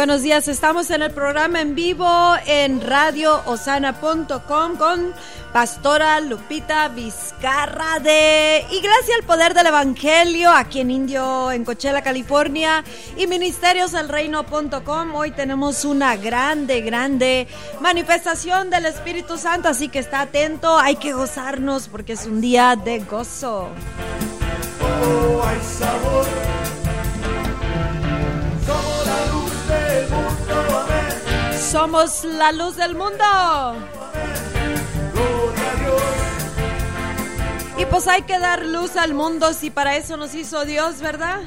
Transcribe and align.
Buenos 0.00 0.22
días, 0.22 0.48
estamos 0.48 0.88
en 0.88 1.02
el 1.02 1.10
programa 1.10 1.60
en 1.60 1.74
vivo 1.74 2.34
en 2.46 2.80
radioosana.com 2.80 4.76
con 4.78 5.12
Pastora 5.52 6.20
Lupita 6.20 6.88
Vizcarra 6.88 7.98
de 7.98 8.64
Iglesia 8.70 9.16
El 9.18 9.26
Poder 9.26 9.52
del 9.52 9.66
Evangelio 9.66 10.52
aquí 10.52 10.80
en 10.80 10.90
Indio, 10.90 11.52
en 11.52 11.66
Coachella, 11.66 12.00
California 12.00 12.82
y 13.18 13.26
ministeriosdelreino.com. 13.26 15.14
Hoy 15.14 15.32
tenemos 15.32 15.84
una 15.84 16.16
grande, 16.16 16.80
grande 16.80 17.46
manifestación 17.82 18.70
del 18.70 18.86
Espíritu 18.86 19.36
Santo, 19.36 19.68
así 19.68 19.90
que 19.90 19.98
está 19.98 20.22
atento, 20.22 20.78
hay 20.78 20.96
que 20.96 21.12
gozarnos 21.12 21.88
porque 21.88 22.14
es 22.14 22.24
un 22.24 22.40
día 22.40 22.74
de 22.74 23.00
gozo. 23.00 23.68
Oh, 24.82 25.42
hay 25.44 25.60
sabor. 25.60 26.49
Somos 31.70 32.24
la 32.24 32.50
luz 32.50 32.74
del 32.74 32.96
mundo. 32.96 33.24
Y 37.78 37.86
pues 37.86 38.08
hay 38.08 38.22
que 38.22 38.40
dar 38.40 38.66
luz 38.66 38.96
al 38.96 39.14
mundo 39.14 39.54
si 39.54 39.70
para 39.70 39.96
eso 39.96 40.16
nos 40.16 40.34
hizo 40.34 40.64
Dios, 40.64 41.00
¿verdad? 41.00 41.38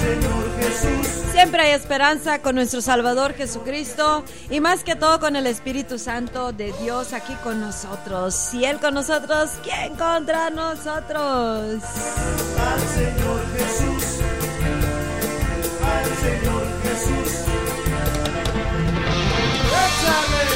Señor 0.00 0.50
Jesús. 0.58 1.17
Siempre 1.38 1.62
hay 1.62 1.70
esperanza 1.70 2.42
con 2.42 2.56
nuestro 2.56 2.80
Salvador 2.80 3.32
Jesucristo 3.32 4.24
y 4.50 4.58
más 4.58 4.82
que 4.82 4.96
todo 4.96 5.20
con 5.20 5.36
el 5.36 5.46
Espíritu 5.46 5.96
Santo 5.96 6.50
de 6.50 6.72
Dios 6.82 7.12
aquí 7.12 7.32
con 7.44 7.60
nosotros. 7.60 8.34
Si 8.34 8.64
Él 8.64 8.80
con 8.80 8.94
nosotros, 8.94 9.50
¿quién 9.62 9.94
contra 9.94 10.50
nosotros? 10.50 11.80
Al 12.58 12.80
Señor 12.80 13.40
Jesús. 13.56 14.18
Al 15.84 16.16
Señor 16.16 16.64
Jesús. 16.82 17.44
Échale. 19.68 20.48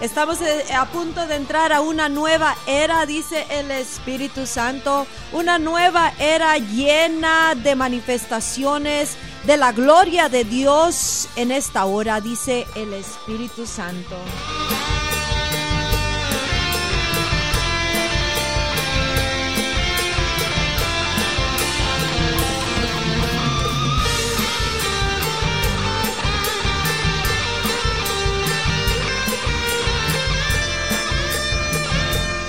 Estamos 0.00 0.40
eh, 0.42 0.64
a 0.76 0.86
punto 0.86 1.26
de 1.26 1.34
entrar 1.34 1.72
a 1.72 1.80
una 1.80 2.08
nueva 2.08 2.56
era, 2.66 3.04
dice 3.04 3.46
el 3.50 3.70
Espíritu 3.72 4.46
Santo, 4.46 5.08
una 5.32 5.58
nueva 5.58 6.12
era 6.20 6.56
llena 6.58 7.56
de 7.56 7.74
manifestaciones 7.74 9.16
de 9.48 9.56
la 9.56 9.72
gloria 9.72 10.28
de 10.28 10.44
Dios 10.44 11.26
en 11.34 11.50
esta 11.52 11.86
hora, 11.86 12.20
dice 12.20 12.66
el 12.74 12.92
Espíritu 12.92 13.66
Santo. 13.66 14.14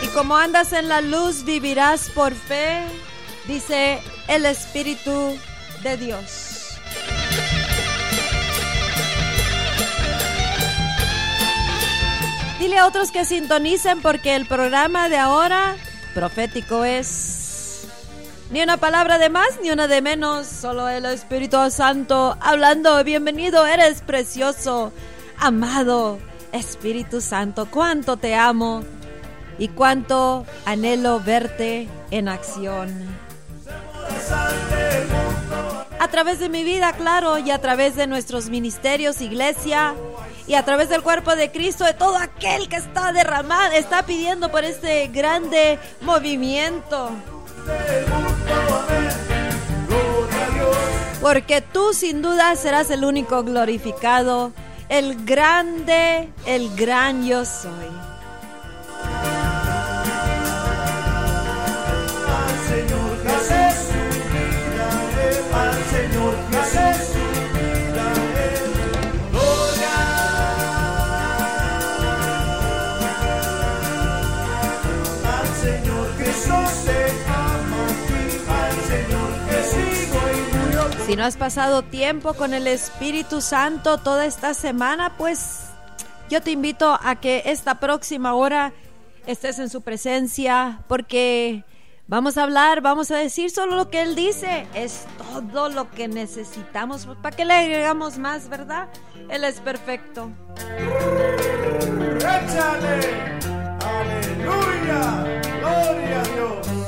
Y 0.03 0.07
como 0.07 0.35
andas 0.35 0.73
en 0.73 0.89
la 0.89 0.99
luz, 0.99 1.45
vivirás 1.45 2.09
por 2.09 2.35
fe, 2.35 2.83
dice 3.47 4.01
el 4.27 4.45
Espíritu 4.45 5.39
de 5.81 5.95
Dios. 5.95 6.48
Dile 12.59 12.77
a 12.77 12.87
otros 12.87 13.11
que 13.11 13.23
sintonicen 13.23 14.01
porque 14.01 14.35
el 14.35 14.45
programa 14.45 15.07
de 15.07 15.17
ahora 15.17 15.77
profético 16.13 16.83
es 16.83 17.87
ni 18.51 18.61
una 18.61 18.75
palabra 18.75 19.17
de 19.17 19.29
más 19.29 19.47
ni 19.63 19.69
una 19.71 19.87
de 19.87 20.01
menos, 20.01 20.45
solo 20.45 20.89
el 20.89 21.05
Espíritu 21.05 21.57
Santo 21.71 22.35
hablando. 22.41 23.01
Bienvenido, 23.05 23.65
eres 23.65 24.01
precioso, 24.01 24.91
amado 25.37 26.19
Espíritu 26.51 27.21
Santo. 27.21 27.65
Cuánto 27.71 28.17
te 28.17 28.35
amo 28.35 28.83
y 29.57 29.69
cuánto 29.69 30.45
anhelo 30.65 31.21
verte 31.21 31.87
en 32.11 32.27
acción. 32.27 32.89
A 35.97 36.07
través 36.09 36.39
de 36.39 36.49
mi 36.49 36.65
vida, 36.65 36.91
claro, 36.91 37.37
y 37.37 37.51
a 37.51 37.61
través 37.61 37.95
de 37.95 38.05
nuestros 38.05 38.49
ministerios, 38.49 39.21
iglesia, 39.21 39.95
y 40.49 40.55
a 40.55 40.65
través 40.65 40.89
del 40.89 41.03
cuerpo 41.03 41.35
de 41.35 41.51
Cristo, 41.51 41.85
de 41.85 41.93
todo 41.93 42.17
aquel 42.17 42.67
que 42.69 42.77
está 42.77 43.13
derramado, 43.13 43.71
está 43.73 44.03
pidiendo 44.07 44.49
por 44.49 44.63
este 44.65 45.07
grande 45.09 45.77
movimiento. 46.01 47.11
Porque 51.21 51.61
tú 51.61 51.93
sin 51.93 52.23
duda 52.23 52.55
serás 52.55 52.89
el 52.89 53.05
único 53.05 53.43
glorificado, 53.43 54.51
el 54.89 55.23
grande, 55.23 56.29
el 56.47 56.75
gran 56.75 57.27
yo 57.27 57.45
soy. 57.45 58.08
Si 81.09 81.15
no 81.15 81.23
has 81.23 81.37
pasado 81.37 81.81
tiempo 81.81 82.35
con 82.35 82.53
el 82.53 82.67
Espíritu 82.67 83.41
Santo 83.41 83.97
toda 83.97 84.27
esta 84.27 84.53
semana, 84.53 85.17
pues 85.17 85.61
yo 86.29 86.39
te 86.39 86.51
invito 86.51 86.99
a 87.01 87.15
que 87.15 87.41
esta 87.47 87.79
próxima 87.79 88.35
hora 88.35 88.73
estés 89.25 89.57
en 89.57 89.71
su 89.71 89.81
presencia, 89.81 90.81
porque 90.87 91.63
vamos 92.05 92.37
a 92.37 92.43
hablar, 92.43 92.81
vamos 92.81 93.09
a 93.09 93.17
decir 93.17 93.49
solo 93.49 93.75
lo 93.75 93.89
que 93.89 94.03
Él 94.03 94.13
dice. 94.13 94.67
Es 94.75 95.07
todo 95.17 95.69
lo 95.69 95.89
que 95.89 96.07
necesitamos. 96.07 97.07
¿Para 97.23 97.35
qué 97.35 97.43
le 97.43 97.55
agregamos 97.55 98.19
más, 98.19 98.47
verdad? 98.47 98.87
Él 99.29 99.45
es 99.45 99.59
perfecto. 99.61 100.29
Échale. 102.17 103.39
Aleluya. 103.81 105.41
Gloria 105.59 106.21
a 106.21 106.23
Dios. 106.35 106.78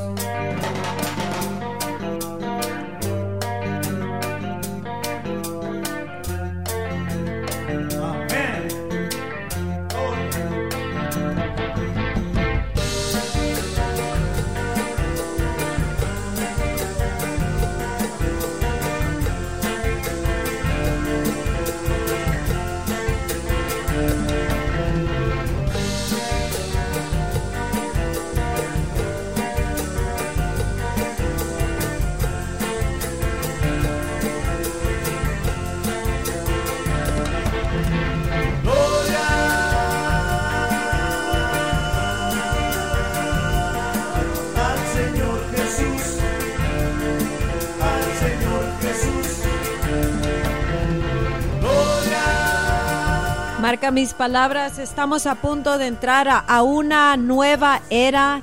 Marca 53.72 53.90
mis 53.90 54.14
palabras, 54.14 54.80
estamos 54.80 55.26
a 55.26 55.36
punto 55.36 55.78
de 55.78 55.88
entrar 55.88 56.28
a, 56.28 56.62
una 56.62 57.16
nueva 57.16 57.82
era 57.90 58.42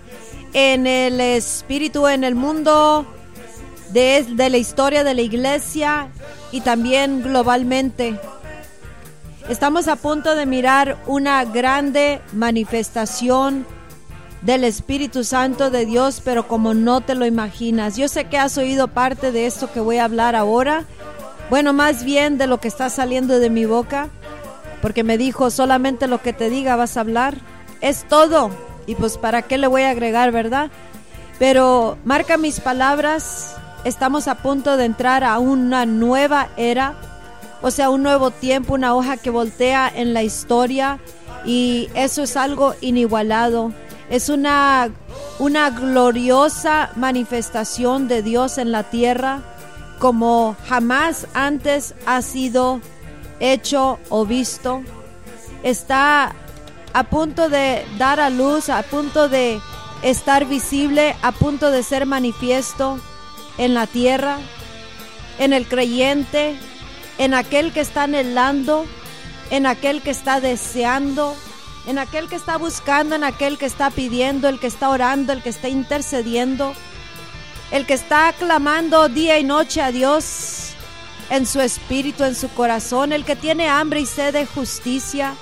en 0.55 0.87
el 0.87 1.21
espíritu, 1.21 2.09
en 2.09 2.25
el 2.25 2.35
mundo 2.35 3.05
de, 3.91 4.25
de 4.27 4.49
la 4.49 4.57
historia 4.57 5.05
de 5.05 5.13
la 5.13 5.21
iglesia 5.21 6.09
y 6.51 6.63
también 6.63 7.23
globalmente. 7.23 8.19
Estamos 9.51 9.87
a 9.87 9.97
punto 9.97 10.35
de 10.35 10.47
mirar 10.47 10.97
una 11.07 11.45
grande 11.45 12.23
manifestación 12.33 13.67
del 14.41 14.65
Espíritu 14.65 15.25
Santo 15.25 15.69
de 15.69 15.85
Dios, 15.85 16.23
pero 16.25 16.49
como 16.49 16.73
no 16.73 17.03
te 17.03 17.15
lo 17.15 17.27
imaginas. 17.27 17.99
Yo 17.99 18.09
sé 18.09 18.25
que 18.31 18.39
has 18.39 18.57
oído 18.57 18.89
parte 18.89 19.31
de 19.31 19.45
esto 19.45 19.71
que 19.71 19.81
voy 19.81 19.99
a 19.99 20.05
hablar 20.05 20.35
ahora. 20.35 20.87
Bueno, 21.51 21.75
más 21.75 22.03
bien 22.03 22.39
de 22.39 22.47
lo 22.47 22.61
que 22.61 22.69
está 22.69 22.89
saliendo 22.89 23.39
de 23.39 23.51
mi 23.51 23.67
boca, 23.67 24.09
porque 24.81 25.05
me 25.05 25.19
dijo, 25.19 25.51
solamente 25.51 26.07
lo 26.07 26.23
que 26.23 26.33
te 26.33 26.51
diga 26.51 26.77
vas 26.77 26.97
a 26.97 27.01
hablar. 27.01 27.39
Es 27.81 28.05
todo. 28.09 28.51
Y 28.87 28.95
pues 28.95 29.19
para 29.19 29.43
qué 29.43 29.59
le 29.59 29.67
voy 29.67 29.83
a 29.83 29.91
agregar, 29.91 30.33
¿verdad? 30.33 30.71
Pero 31.39 31.99
marca 32.05 32.37
mis 32.37 32.61
palabras, 32.61 33.55
estamos 33.85 34.29
a 34.29 34.37
punto 34.37 34.77
de 34.77 34.87
entrar 34.87 35.25
a 35.25 35.39
una 35.39 35.87
nueva 35.87 36.49
era, 36.57 36.95
o 37.63 37.71
sea, 37.71 37.91
un 37.91 38.03
nuevo 38.03 38.31
tiempo, 38.31 38.75
una 38.75 38.95
hoja 38.95 39.17
que 39.17 39.31
voltea 39.31 39.91
en 39.95 40.15
la 40.15 40.23
historia 40.23 40.99
y 41.45 41.89
eso 41.95 42.23
es 42.23 42.37
algo 42.37 42.75
inigualado. 42.81 43.73
Es 44.11 44.31
una, 44.31 44.91
una 45.39 45.71
gloriosa 45.71 46.91
manifestación 46.97 48.09
de 48.09 48.23
Dios 48.23 48.59
en 48.59 48.73
la 48.73 48.85
tierra 48.85 49.43
como 49.99 50.57
jamás 50.67 51.27
antes 51.35 51.95
ha 52.07 52.23
sido 52.23 52.81
hecho 53.40 53.99
o 54.08 54.25
visto. 54.25 54.82
Está 55.62 56.35
a 56.93 57.05
punto 57.05 57.49
de 57.49 57.85
dar 57.99 58.20
a 58.20 58.31
luz, 58.31 58.69
a 58.69 58.82
punto 58.82 59.29
de 59.29 59.61
estar 60.02 60.44
visible, 60.46 61.17
a 61.23 61.32
punto 61.32 61.70
de 61.70 61.82
ser 61.82 62.06
manifiesto 62.06 62.99
en 63.58 63.75
la 63.75 63.87
tierra, 63.87 64.38
en 65.38 65.52
el 65.52 65.67
creyente, 65.67 66.56
en 67.19 67.35
aquel 67.35 67.73
que 67.73 67.81
está 67.81 68.05
anhelando, 68.05 68.87
en 69.50 69.67
aquel 69.67 70.02
que 70.02 70.11
está 70.11 70.41
deseando, 70.41 71.34
en 71.87 71.99
aquel 71.99 72.29
que 72.29 72.37
está 72.37 72.56
buscando, 72.58 73.14
en 73.17 73.25
aquel 73.25 73.58
que 73.58 73.67
está 73.67 73.91
pidiendo, 73.91 74.49
el 74.49 74.61
que 74.61 74.67
está 74.67 74.91
orando, 74.91 75.32
el 75.32 75.43
que 75.43 75.49
está 75.49 75.69
intercediendo, 75.69 76.75
el 77.70 77.87
que 77.87 77.94
está 77.94 78.32
clamando 78.38 79.08
día 79.08 79.38
y 79.38 79.44
noche 79.44 79.82
a 79.82 79.91
Dios 79.91 80.68
en 81.31 81.47
su 81.47 81.61
espíritu, 81.61 82.25
en 82.25 82.35
su 82.35 82.49
corazón, 82.49 83.13
el 83.13 83.25
que 83.25 83.37
tiene 83.37 83.69
hambre 83.69 84.01
y 84.01 84.07
sed 84.07 84.33
de 84.33 84.47
justicia. 84.47 85.35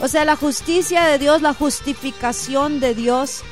O 0.00 0.08
sea, 0.08 0.24
la 0.24 0.36
justicia 0.36 1.04
de 1.04 1.18
Dios, 1.18 1.42
la 1.42 1.54
justificación 1.54 2.80
de 2.80 2.94
Dios 2.94 3.42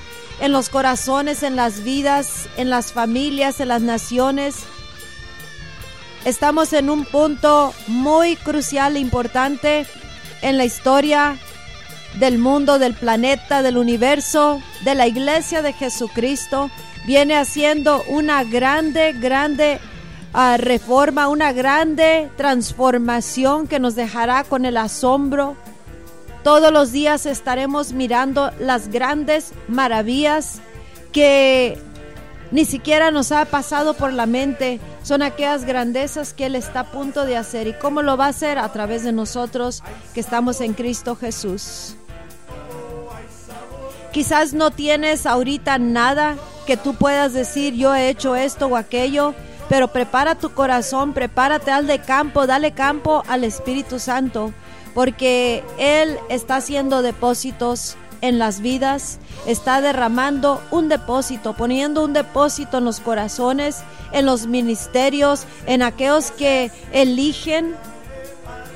en 0.40 0.52
los 0.52 0.68
corazones, 0.68 1.42
en 1.42 1.54
las 1.54 1.84
vidas, 1.84 2.48
en 2.56 2.70
las 2.70 2.92
familias, 2.92 3.60
en 3.60 3.68
las 3.68 3.82
naciones. 3.82 4.56
Estamos 6.24 6.72
en 6.72 6.90
un 6.90 7.04
punto 7.04 7.72
muy 7.86 8.36
crucial 8.36 8.96
e 8.96 9.00
importante 9.00 9.86
en 10.42 10.58
la 10.58 10.64
historia 10.64 11.38
del 12.18 12.38
mundo, 12.38 12.78
del 12.78 12.94
planeta, 12.94 13.62
del 13.62 13.76
universo, 13.76 14.60
de 14.82 14.94
la 14.94 15.06
iglesia 15.06 15.62
de 15.62 15.72
Jesucristo. 15.72 16.70
Viene 17.06 17.36
haciendo 17.36 18.02
una 18.08 18.44
grande, 18.44 19.12
grande 19.12 19.78
uh, 20.34 20.56
reforma, 20.58 21.28
una 21.28 21.52
grande 21.52 22.30
transformación 22.36 23.66
que 23.66 23.80
nos 23.80 23.94
dejará 23.94 24.44
con 24.44 24.64
el 24.64 24.76
asombro 24.76 25.56
todos 26.42 26.72
los 26.72 26.90
días 26.90 27.26
estaremos 27.26 27.92
mirando 27.92 28.50
las 28.58 28.88
grandes 28.88 29.52
maravillas 29.68 30.60
que 31.12 31.78
ni 32.50 32.64
siquiera 32.64 33.10
nos 33.10 33.30
ha 33.30 33.44
pasado 33.44 33.92
por 33.92 34.12
la 34.12 34.24
mente. 34.24 34.80
Son 35.02 35.20
aquellas 35.20 35.66
grandezas 35.66 36.32
que 36.32 36.46
Él 36.46 36.54
está 36.54 36.80
a 36.80 36.90
punto 36.90 37.26
de 37.26 37.36
hacer. 37.36 37.66
¿Y 37.66 37.74
cómo 37.74 38.00
lo 38.00 38.16
va 38.16 38.26
a 38.26 38.30
hacer? 38.30 38.58
A 38.58 38.72
través 38.72 39.04
de 39.04 39.12
nosotros 39.12 39.82
que 40.14 40.20
estamos 40.20 40.62
en 40.62 40.72
Cristo 40.72 41.14
Jesús. 41.14 41.94
Quizás 44.12 44.54
no 44.54 44.70
tienes 44.70 45.26
ahorita 45.26 45.78
nada 45.78 46.36
que 46.66 46.78
tú 46.78 46.94
puedas 46.94 47.34
decir, 47.34 47.74
yo 47.74 47.94
he 47.94 48.08
hecho 48.08 48.34
esto 48.34 48.66
o 48.66 48.76
aquello, 48.76 49.34
pero 49.70 49.88
prepara 49.88 50.34
tu 50.34 50.52
corazón, 50.52 51.12
prepárate 51.12 51.70
al 51.70 51.86
de 51.86 52.00
campo, 52.00 52.48
dale 52.48 52.72
campo 52.72 53.22
al 53.28 53.44
Espíritu 53.44 54.00
Santo 54.00 54.52
porque 54.94 55.62
Él 55.78 56.18
está 56.28 56.56
haciendo 56.56 57.02
depósitos 57.02 57.96
en 58.20 58.40
las 58.40 58.60
vidas, 58.60 59.20
está 59.46 59.80
derramando 59.80 60.60
un 60.72 60.88
depósito, 60.88 61.54
poniendo 61.54 62.04
un 62.04 62.12
depósito 62.12 62.78
en 62.78 62.84
los 62.84 62.98
corazones, 62.98 63.78
en 64.12 64.26
los 64.26 64.48
ministerios, 64.48 65.46
en 65.66 65.82
aquellos 65.82 66.32
que 66.32 66.72
eligen 66.92 67.76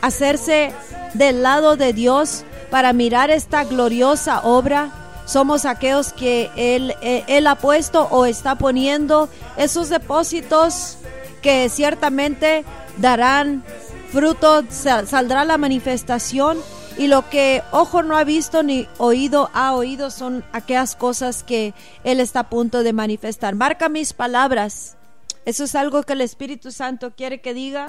hacerse 0.01 0.73
del 1.15 1.43
lado 1.43 1.77
de 1.77 1.93
Dios 1.93 2.45
para 2.71 2.93
mirar 2.93 3.31
esta 3.31 3.65
gloriosa 3.65 4.43
obra. 4.43 4.91
Somos 5.25 5.65
aquellos 5.65 6.13
que 6.13 6.51
Él, 6.57 6.95
eh, 7.01 7.25
él 7.29 7.47
ha 7.47 7.55
puesto 7.55 8.09
o 8.11 8.27
está 8.27 8.57
poniendo 8.57 9.29
esos 9.57 9.89
depósitos 9.89 10.99
que 11.41 11.69
ciertamente 11.69 12.65
darán 12.99 13.65
fruto 14.13 14.63
saldrá 14.71 15.45
la 15.45 15.59
manifestación 15.59 16.59
y 16.97 17.09
lo 17.09 17.29
que 17.29 17.63
ojo 17.73 18.05
no 18.05 18.17
ha 18.17 18.23
visto 18.23 18.63
ni 18.63 18.87
oído 18.99 19.51
ha 19.53 19.75
oído 19.75 20.11
son 20.11 20.45
aquellas 20.53 20.95
cosas 20.95 21.43
que 21.43 21.75
Él 22.05 22.21
está 22.21 22.41
a 22.41 22.49
punto 22.49 22.85
de 22.85 22.93
manifestar. 22.93 23.57
Marca 23.57 23.89
mis 23.89 24.13
palabras. 24.13 24.97
Eso 25.45 25.65
es 25.65 25.75
algo 25.75 26.05
que 26.05 26.13
el 26.13 26.21
Espíritu 26.21 26.71
Santo 26.71 27.13
quiere 27.17 27.41
que 27.41 27.53
diga. 27.53 27.89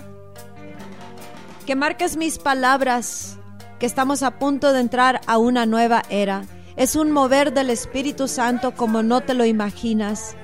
Que 1.65 1.75
marques 1.75 2.17
mis 2.17 2.39
palabras, 2.39 3.37
que 3.79 3.85
estamos 3.85 4.23
a 4.23 4.39
punto 4.39 4.73
de 4.73 4.79
entrar 4.79 5.21
a 5.27 5.37
una 5.37 5.65
nueva 5.65 6.03
era. 6.09 6.45
Es 6.77 6.95
un 6.95 7.11
mover 7.11 7.53
del 7.53 7.69
Espíritu 7.69 8.27
Santo 8.27 8.75
como 8.75 9.01
no 9.01 9.21
te 9.21 9.33
lo 9.33 9.45
imaginas. 9.45 10.35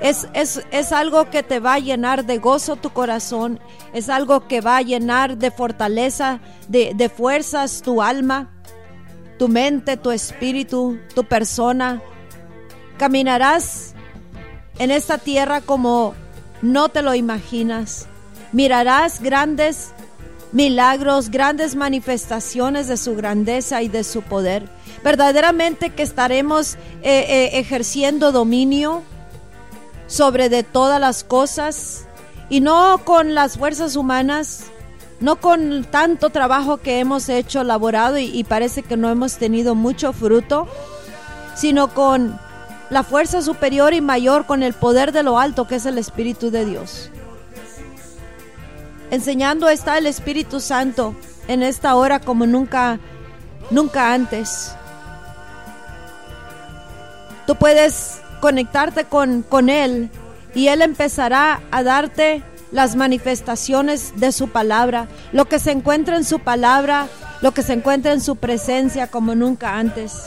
Es, 0.00 0.28
es, 0.32 0.92
algo 0.92 1.28
que 1.28 1.42
te 1.42 1.58
va 1.58 1.74
a 1.74 1.78
llenar 1.80 2.24
de 2.24 2.38
gozo 2.38 2.76
tu 2.76 2.90
corazón, 2.90 3.58
es 3.92 4.08
algo 4.08 4.46
que 4.46 4.60
va 4.60 4.76
a 4.76 4.82
llenar 4.82 5.38
de 5.38 5.50
fortaleza, 5.50 6.38
de, 6.68 6.92
de 6.94 7.08
fuerzas 7.08 7.82
tu 7.82 8.00
alma, 8.00 8.48
tu 9.40 9.48
mente, 9.48 9.96
tu 9.96 10.12
espíritu, 10.12 11.00
tu 11.16 11.24
persona. 11.24 12.00
Caminarás 12.96 13.94
en 14.78 14.92
esta 14.92 15.18
tierra 15.18 15.60
como 15.60 16.14
no 16.62 16.88
te 16.88 17.02
lo 17.02 17.14
imaginas. 17.14 18.06
Mirarás 18.52 19.20
grandes 19.20 19.90
milagros, 20.52 21.30
grandes 21.30 21.74
manifestaciones 21.74 22.86
de 22.86 22.96
su 22.96 23.16
grandeza 23.16 23.82
y 23.82 23.88
de 23.88 24.04
su 24.04 24.22
poder. 24.22 24.68
Verdaderamente 25.04 25.90
que 25.90 26.02
estaremos 26.02 26.74
eh, 27.02 27.24
eh, 27.28 27.50
ejerciendo 27.58 28.32
dominio 28.32 29.02
sobre 30.06 30.48
de 30.48 30.62
todas 30.62 31.00
las 31.00 31.22
cosas 31.22 32.06
y 32.48 32.60
no 32.60 33.02
con 33.04 33.34
las 33.34 33.58
fuerzas 33.58 33.94
humanas, 33.94 34.64
no 35.20 35.36
con 35.36 35.84
tanto 35.84 36.30
trabajo 36.30 36.78
que 36.78 36.98
hemos 36.98 37.28
hecho, 37.28 37.62
laborado 37.64 38.18
y, 38.18 38.42
parece 38.44 38.82
que 38.82 38.96
no 38.96 39.10
hemos 39.10 39.36
tenido 39.36 39.74
mucho 39.74 40.12
fruto, 40.12 40.66
sino 41.54 41.92
con 41.92 42.38
la 42.90 43.02
fuerza 43.02 43.42
superior 43.42 43.92
y 43.92 44.00
mayor, 44.00 44.46
con 44.46 44.62
el 44.62 44.72
poder 44.72 45.12
de 45.12 45.22
lo 45.22 45.38
alto 45.38 45.66
que 45.66 45.76
es 45.76 45.86
el 45.86 45.98
Espíritu 45.98 46.50
de 46.50 46.64
Dios. 46.64 47.10
Enseñando 49.10 49.68
está 49.68 49.98
el 49.98 50.06
Espíritu 50.06 50.60
Santo 50.60 51.14
en 51.48 51.62
esta 51.62 51.94
hora 51.94 52.20
como 52.20 52.46
nunca, 52.46 52.98
nunca 53.70 54.12
antes. 54.12 54.72
Tú 57.48 57.56
puedes 57.56 58.20
conectarte 58.42 59.06
con, 59.06 59.40
con 59.40 59.70
Él 59.70 60.10
y 60.54 60.68
Él 60.68 60.82
empezará 60.82 61.62
a 61.70 61.82
darte 61.82 62.42
las 62.72 62.94
manifestaciones 62.94 64.12
de 64.20 64.32
su 64.32 64.50
palabra, 64.50 65.08
lo 65.32 65.46
que 65.46 65.58
se 65.58 65.70
encuentra 65.70 66.18
en 66.18 66.24
su 66.24 66.40
palabra, 66.40 67.08
lo 67.40 67.52
que 67.52 67.62
se 67.62 67.72
encuentra 67.72 68.12
en 68.12 68.20
su 68.20 68.36
presencia 68.36 69.06
como 69.06 69.34
nunca 69.34 69.78
antes. 69.78 70.26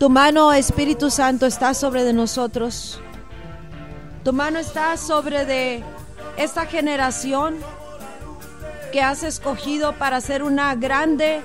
Tu 0.00 0.10
mano, 0.10 0.52
Espíritu 0.52 1.10
Santo, 1.10 1.46
está 1.46 1.74
sobre 1.74 2.02
de 2.02 2.12
nosotros. 2.12 3.00
Tu 4.24 4.32
mano 4.32 4.58
está 4.58 4.96
sobre 4.96 5.44
de 5.44 5.84
esta 6.36 6.66
generación 6.66 7.54
que 8.90 9.00
has 9.00 9.22
escogido 9.22 9.92
para 9.92 10.20
ser 10.20 10.42
una 10.42 10.74
grande 10.74 11.40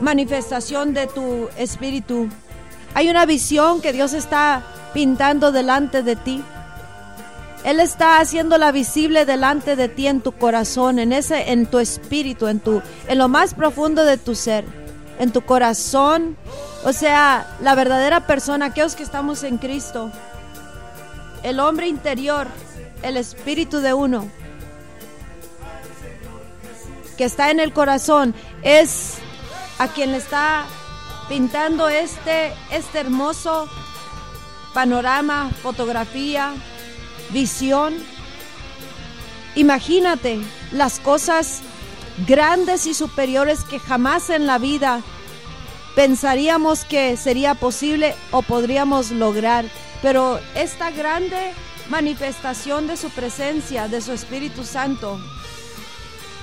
manifestación 0.00 0.94
de 0.94 1.06
tu 1.06 1.48
espíritu. 1.56 2.28
Hay 2.94 3.08
una 3.10 3.26
visión 3.26 3.80
que 3.80 3.92
Dios 3.92 4.12
está 4.12 4.62
pintando 4.92 5.52
delante 5.52 6.02
de 6.02 6.16
ti. 6.16 6.42
Él 7.64 7.80
está 7.80 8.20
haciéndola 8.20 8.72
visible 8.72 9.24
delante 9.24 9.74
de 9.74 9.88
ti 9.88 10.06
en 10.06 10.20
tu 10.20 10.32
corazón, 10.32 10.98
en 10.98 11.12
ese 11.12 11.50
en 11.52 11.66
tu 11.66 11.78
espíritu, 11.78 12.46
en 12.46 12.60
tu 12.60 12.82
en 13.08 13.18
lo 13.18 13.28
más 13.28 13.54
profundo 13.54 14.04
de 14.04 14.18
tu 14.18 14.34
ser, 14.34 14.64
en 15.18 15.32
tu 15.32 15.40
corazón, 15.40 16.36
o 16.84 16.92
sea, 16.92 17.46
la 17.62 17.74
verdadera 17.74 18.26
persona, 18.26 18.66
aquellos 18.66 18.94
que 18.94 19.02
estamos 19.02 19.42
en 19.42 19.56
Cristo. 19.56 20.12
El 21.42 21.58
hombre 21.58 21.88
interior, 21.88 22.46
el 23.02 23.16
espíritu 23.16 23.80
de 23.80 23.94
uno 23.94 24.28
que 27.16 27.24
está 27.24 27.50
en 27.50 27.60
el 27.60 27.72
corazón 27.72 28.34
es 28.62 29.18
a 29.78 29.88
quien 29.88 30.14
está 30.14 30.64
pintando 31.28 31.88
este, 31.88 32.52
este 32.70 33.00
hermoso 33.00 33.68
panorama, 34.72 35.50
fotografía, 35.62 36.52
visión. 37.30 37.94
Imagínate 39.54 40.40
las 40.72 40.98
cosas 40.98 41.62
grandes 42.26 42.86
y 42.86 42.94
superiores 42.94 43.64
que 43.64 43.78
jamás 43.78 44.30
en 44.30 44.46
la 44.46 44.58
vida 44.58 45.00
pensaríamos 45.94 46.84
que 46.84 47.16
sería 47.16 47.54
posible 47.54 48.14
o 48.30 48.42
podríamos 48.42 49.10
lograr. 49.10 49.64
Pero 50.02 50.40
esta 50.54 50.90
grande 50.90 51.52
manifestación 51.88 52.86
de 52.86 52.96
su 52.96 53.10
presencia, 53.10 53.88
de 53.88 54.00
su 54.00 54.12
Espíritu 54.12 54.64
Santo, 54.64 55.18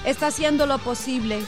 está 0.06 0.28
haciendo 0.28 0.66
lo 0.66 0.78
posible. 0.80 1.46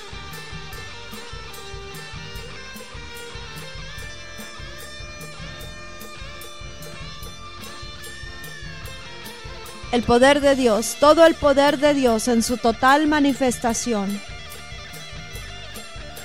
El 9.93 10.01
poder 10.01 10.41
de 10.41 10.55
Dios, 10.55 10.97
todo 10.99 11.23
el 11.23 11.35
poder 11.35 11.77
de 11.77 11.93
Dios 11.93 12.27
en 12.27 12.41
su 12.41 12.57
total 12.57 13.05
manifestación, 13.05 14.19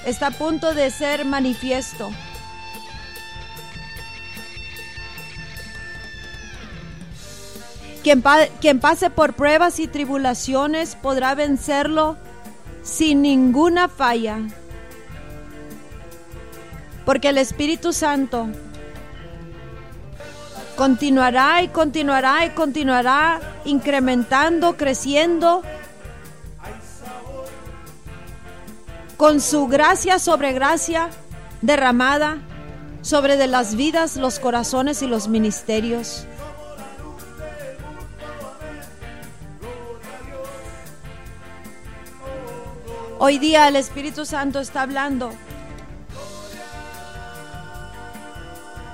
está 0.07 0.29
a 0.29 0.31
punto 0.31 0.73
de 0.73 0.91
ser 0.91 1.27
manifiesto. 1.27 2.11
Quien, 8.03 8.25
quien, 8.63 8.81
pase 8.81 9.11
por 9.11 9.35
pruebas 9.35 9.79
y 9.81 9.87
tribulaciones 9.87 10.97
podrá 10.97 11.35
vencerlo 11.35 12.17
sin 12.83 13.21
ninguna 13.21 13.89
falla. 13.89 14.39
Porque 17.05 17.29
el 17.29 17.37
Espíritu 17.37 17.93
Santo 17.93 18.49
continuará 20.79 21.61
y 21.63 21.69
continuará 21.69 22.47
y 22.47 22.51
continuará 22.51 23.41
incrementando, 23.65 24.77
creciendo 24.77 25.65
con 29.17 29.41
su 29.41 29.67
gracia 29.67 30.21
sobre 30.21 30.53
gracia 30.53 31.11
derramada 31.63 32.39
sobre 33.03 33.37
de 33.37 33.49
las 33.49 33.75
vidas, 33.75 34.17
los 34.17 34.39
corazones 34.39 35.03
y 35.03 35.09
los 35.09 35.27
ministerios. 35.27 36.25
Hoy 43.19 43.41
día 43.41 43.67
el 43.67 43.75
Espíritu 43.75 44.25
Santo 44.25 44.61
está 44.61 44.83
hablando 44.83 45.33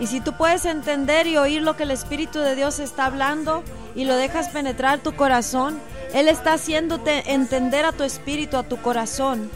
Y 0.00 0.06
si 0.08 0.20
tú 0.20 0.32
puedes 0.32 0.64
entender 0.64 1.26
y 1.26 1.36
oír 1.36 1.62
lo 1.62 1.76
que 1.76 1.84
el 1.84 1.90
Espíritu 1.90 2.40
de 2.40 2.56
Dios 2.56 2.80
está 2.80 3.06
hablando 3.06 3.62
y 3.94 4.04
lo 4.04 4.16
dejas 4.16 4.48
penetrar 4.48 4.98
tu 5.00 5.14
corazón, 5.14 5.78
Él 6.12 6.28
está 6.28 6.54
haciéndote 6.54 7.32
entender 7.32 7.84
a 7.84 7.92
tu 7.92 8.02
espíritu, 8.02 8.56
a 8.56 8.64
tu 8.64 8.76
corazón, 8.82 9.50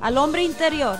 al 0.00 0.16
hombre 0.16 0.42
interior, 0.42 0.96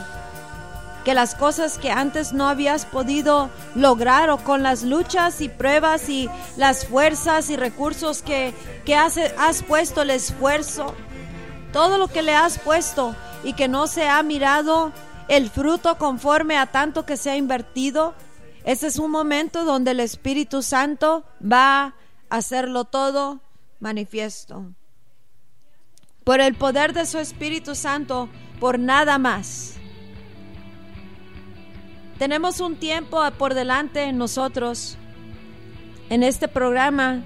que 1.04 1.14
las 1.14 1.34
cosas 1.34 1.78
que 1.78 1.90
antes 1.90 2.32
no 2.32 2.48
habías 2.48 2.84
podido 2.84 3.50
lograr 3.74 4.30
o 4.30 4.38
con 4.38 4.62
las 4.62 4.82
luchas 4.82 5.40
y 5.40 5.48
pruebas 5.48 6.08
y 6.08 6.28
las 6.56 6.86
fuerzas 6.86 7.50
y 7.50 7.56
recursos 7.56 8.22
que, 8.22 8.54
que 8.84 8.94
has, 8.94 9.16
has 9.38 9.62
puesto 9.62 10.02
el 10.02 10.10
esfuerzo, 10.10 10.94
todo 11.72 11.96
lo 11.96 12.08
que 12.08 12.22
le 12.22 12.34
has 12.34 12.58
puesto 12.58 13.16
y 13.42 13.54
que 13.54 13.68
no 13.68 13.86
se 13.86 14.06
ha 14.06 14.22
mirado 14.22 14.92
el 15.28 15.50
fruto 15.50 15.96
conforme 15.96 16.58
a 16.58 16.66
tanto 16.66 17.06
que 17.06 17.16
se 17.16 17.30
ha 17.30 17.36
invertido, 17.36 18.14
ese 18.64 18.86
es 18.86 18.98
un 18.98 19.10
momento 19.10 19.64
donde 19.64 19.90
el 19.90 20.00
Espíritu 20.00 20.62
Santo 20.62 21.24
va 21.40 21.84
a 21.84 21.94
hacerlo 22.28 22.84
todo 22.84 23.40
manifiesto. 23.80 24.72
Por 26.24 26.40
el 26.40 26.54
poder 26.54 26.92
de 26.92 27.04
su 27.04 27.18
Espíritu 27.18 27.74
Santo, 27.74 28.28
por 28.60 28.78
nada 28.78 29.18
más. 29.18 29.74
Tenemos 32.18 32.60
un 32.60 32.76
tiempo 32.76 33.20
por 33.36 33.54
delante 33.54 34.12
nosotros, 34.12 34.96
en 36.08 36.22
este 36.22 36.46
programa. 36.46 37.24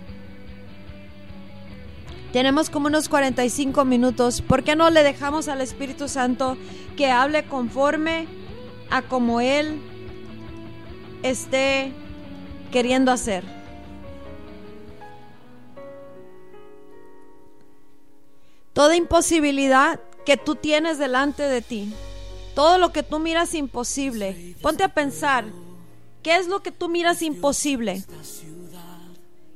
Tenemos 2.33 2.71
como 2.71 2.87
unos 2.87 3.09
45 3.09 3.85
minutos. 3.85 4.41
¿Por 4.41 4.65
qué 4.65 4.77
no 4.77 4.89
le 4.89 5.03
dejamos 5.03 5.49
al 5.49 5.61
Espíritu 5.61 6.09
Santo 6.09 6.57
que 6.97 7.11
hable 7.11 7.47
conforme 7.47 8.27
a 8.89 9.03
como 9.03 9.41
Él 9.41 9.81
esté 11.31 11.93
queriendo 12.71 13.13
hacer. 13.13 13.45
Toda 18.73 18.97
imposibilidad 18.97 20.01
que 20.27 20.37
tú 20.37 20.55
tienes 20.55 20.99
delante 20.99 21.45
de 21.45 21.63
ti, 21.63 21.95
todo 22.55 22.79
lo 22.79 22.93
que 22.93 23.03
tú 23.03 23.19
miras 23.19 23.55
imposible, 23.55 24.55
ponte 24.61 24.85
a 24.85 24.93
pensar, 24.93 25.47
¿qué 26.23 26.37
es 26.37 26.47
lo 26.49 26.63
que 26.63 26.73
tú 26.73 26.89
miras 26.89 27.23
imposible? 27.23 28.05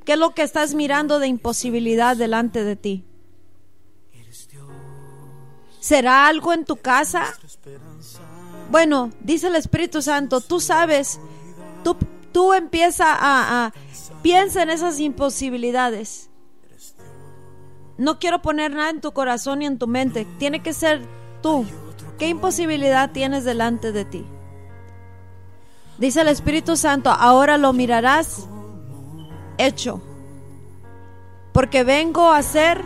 ¿Qué 0.05 0.13
es 0.13 0.17
lo 0.19 0.33
que 0.33 0.41
estás 0.41 0.73
mirando 0.73 1.19
de 1.19 1.27
imposibilidad 1.27 2.17
delante 2.17 2.63
de 2.63 2.75
ti? 2.75 3.05
¿Será 5.79 6.27
algo 6.27 6.53
en 6.53 6.65
tu 6.65 6.77
casa? 6.77 7.25
Bueno, 8.71 9.11
dice 9.19 9.47
el 9.47 9.55
Espíritu 9.55 10.01
Santo, 10.01 10.41
tú 10.41 10.59
sabes 10.59 11.19
Tú, 11.83 11.97
tú 12.31 12.53
empieza 12.53 13.05
a, 13.09 13.73
piensa 14.21 14.63
en 14.63 14.69
esas 14.69 14.99
imposibilidades. 14.99 16.29
No 17.97 18.19
quiero 18.19 18.41
poner 18.41 18.71
nada 18.71 18.89
en 18.89 19.01
tu 19.01 19.11
corazón 19.11 19.59
ni 19.59 19.65
en 19.65 19.77
tu 19.77 19.87
mente. 19.87 20.25
Tiene 20.39 20.61
que 20.61 20.73
ser 20.73 21.01
tú. 21.41 21.65
¿Qué 22.17 22.27
imposibilidad 22.27 23.11
tienes 23.11 23.43
delante 23.43 23.91
de 23.91 24.05
ti? 24.05 24.25
Dice 25.97 26.21
el 26.21 26.29
Espíritu 26.29 26.77
Santo, 26.77 27.11
ahora 27.11 27.57
lo 27.57 27.73
mirarás 27.73 28.47
hecho. 29.57 30.01
Porque 31.51 31.83
vengo 31.83 32.31
a 32.31 32.37
hacer 32.37 32.81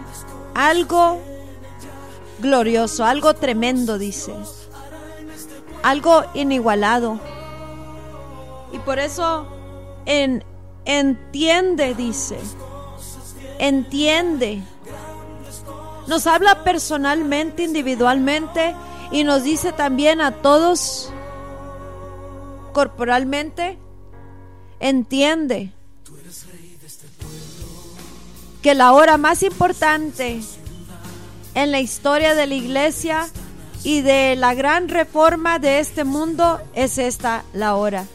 algo 0.53 1.21
glorioso, 2.39 3.05
algo 3.05 3.33
tremendo, 3.33 3.97
dice. 3.97 4.33
Algo 5.83 6.23
inigualado. 6.33 7.19
Y 8.75 8.79
por 8.79 8.99
eso 8.99 9.47
en, 10.05 10.43
entiende, 10.83 11.95
dice. 11.95 12.37
Entiende. 13.57 14.61
Nos 16.07 16.27
habla 16.27 16.65
personalmente, 16.65 17.63
individualmente 17.63 18.75
y 19.11 19.23
nos 19.23 19.43
dice 19.43 19.71
también 19.71 20.19
a 20.19 20.41
todos 20.41 21.09
corporalmente, 22.73 23.77
entiende 24.81 25.71
que 28.61 28.75
la 28.75 28.91
hora 28.91 29.15
más 29.15 29.41
importante 29.41 30.41
en 31.53 31.71
la 31.71 31.79
historia 31.79 32.35
de 32.35 32.45
la 32.45 32.55
iglesia 32.55 33.29
y 33.85 34.01
de 34.01 34.35
la 34.35 34.53
gran 34.53 34.89
reforma 34.89 35.59
de 35.59 35.79
este 35.79 36.03
mundo 36.03 36.59
es 36.73 36.97
esta 36.97 37.45
la 37.53 37.75
hora 37.75 38.05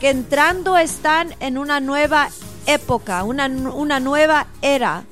que 0.00 0.10
entrando 0.10 0.76
están 0.76 1.34
en 1.40 1.58
una 1.58 1.80
nueva 1.80 2.28
época, 2.66 3.24
una, 3.24 3.46
una 3.46 4.00
nueva 4.00 4.46
era, 4.62 5.04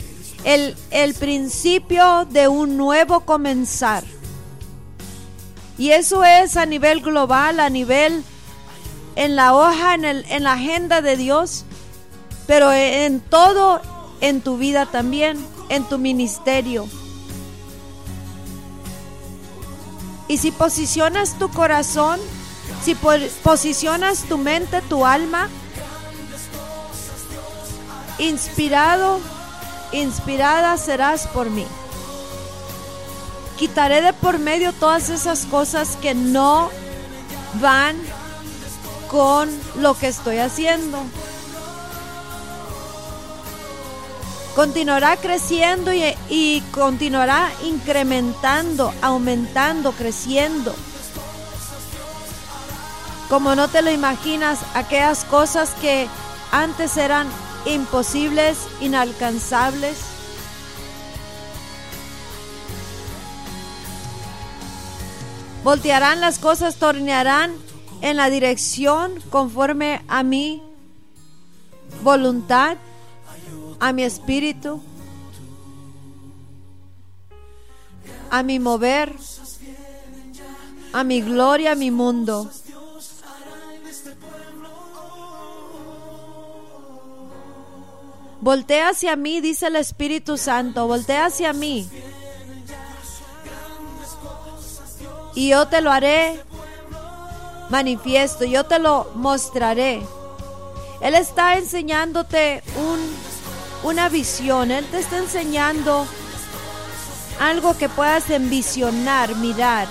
el, 0.44 0.76
el 0.90 1.14
principio 1.14 2.26
de 2.30 2.48
un 2.48 2.76
nuevo 2.76 3.20
comenzar. 3.20 4.04
Y 5.78 5.90
eso 5.90 6.22
es 6.24 6.56
a 6.56 6.66
nivel 6.66 7.00
global, 7.00 7.60
a 7.60 7.70
nivel 7.70 8.22
en 9.16 9.36
la 9.36 9.54
hoja, 9.54 9.94
en, 9.94 10.04
el, 10.04 10.24
en 10.28 10.44
la 10.44 10.52
agenda 10.52 11.00
de 11.00 11.16
Dios, 11.16 11.64
pero 12.46 12.72
en 12.72 13.20
todo, 13.20 13.80
en 14.20 14.40
tu 14.40 14.56
vida 14.56 14.86
también, 14.86 15.44
en 15.68 15.84
tu 15.84 15.98
ministerio. 15.98 16.86
Y 20.28 20.38
si 20.38 20.50
posicionas 20.50 21.38
tu 21.38 21.48
corazón 21.50 22.20
si 22.84 22.94
posicionas 22.94 24.24
tu 24.24 24.36
mente, 24.36 24.82
tu 24.82 25.06
alma, 25.06 25.48
inspirado, 28.18 29.20
inspirada 29.92 30.76
serás 30.76 31.26
por 31.28 31.48
mí. 31.48 31.66
Quitaré 33.56 34.02
de 34.02 34.12
por 34.12 34.38
medio 34.38 34.74
todas 34.74 35.08
esas 35.08 35.46
cosas 35.46 35.96
que 36.02 36.14
no 36.14 36.68
van 37.62 37.96
con 39.10 39.48
lo 39.80 39.94
que 39.94 40.08
estoy 40.08 40.38
haciendo. 40.38 40.98
Continuará 44.54 45.16
creciendo 45.16 45.94
y, 45.94 46.14
y 46.28 46.60
continuará 46.70 47.50
incrementando, 47.64 48.92
aumentando, 49.00 49.92
creciendo 49.92 50.74
como 53.34 53.56
no 53.56 53.66
te 53.66 53.82
lo 53.82 53.90
imaginas, 53.90 54.60
aquellas 54.74 55.24
cosas 55.24 55.70
que 55.80 56.06
antes 56.52 56.96
eran 56.96 57.26
imposibles, 57.66 58.56
inalcanzables. 58.80 59.96
Voltearán 65.64 66.20
las 66.20 66.38
cosas, 66.38 66.76
tornearán 66.76 67.56
en 68.02 68.18
la 68.18 68.30
dirección 68.30 69.20
conforme 69.30 70.04
a 70.06 70.22
mi 70.22 70.62
voluntad, 72.04 72.76
a 73.80 73.92
mi 73.92 74.04
espíritu, 74.04 74.80
a 78.30 78.44
mi 78.44 78.60
mover, 78.60 79.12
a 80.92 81.02
mi 81.02 81.20
gloria, 81.20 81.72
a 81.72 81.74
mi 81.74 81.90
mundo. 81.90 82.48
Voltea 88.44 88.90
hacia 88.90 89.16
mí, 89.16 89.40
dice 89.40 89.68
el 89.68 89.76
Espíritu 89.76 90.36
Santo, 90.36 90.86
voltea 90.86 91.24
hacia 91.24 91.54
mí. 91.54 91.88
Y 95.34 95.48
yo 95.48 95.66
te 95.68 95.80
lo 95.80 95.90
haré 95.90 96.38
manifiesto, 97.70 98.44
yo 98.44 98.64
te 98.64 98.78
lo 98.78 99.10
mostraré. 99.14 100.02
Él 101.00 101.14
está 101.14 101.56
enseñándote 101.56 102.62
un, 102.76 103.00
una 103.82 104.10
visión, 104.10 104.70
Él 104.70 104.84
te 104.90 104.98
está 104.98 105.16
enseñando 105.16 106.06
algo 107.40 107.78
que 107.78 107.88
puedas 107.88 108.28
envisionar, 108.28 109.34
mirar. 109.36 109.88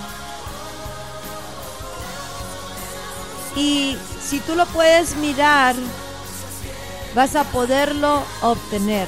Y 3.56 3.98
si 4.24 4.40
tú 4.42 4.54
lo 4.54 4.68
puedes 4.68 5.16
mirar, 5.16 5.76
vas 7.16 7.36
a 7.36 7.44
poderlo 7.44 8.24
obtener, 8.42 9.08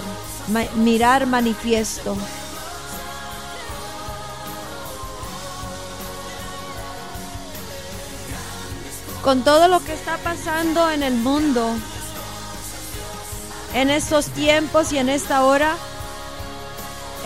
mirar 0.75 1.25
manifiesto. 1.25 2.15
Con 9.23 9.43
todo 9.43 9.67
lo 9.67 9.83
que 9.83 9.93
está 9.93 10.17
pasando 10.17 10.89
en 10.91 11.01
el 11.01 11.15
mundo, 11.15 11.67
en 13.73 13.89
estos 13.89 14.27
tiempos 14.27 14.93
y 14.93 14.99
en 14.99 15.09
esta 15.09 15.43
hora, 15.43 15.75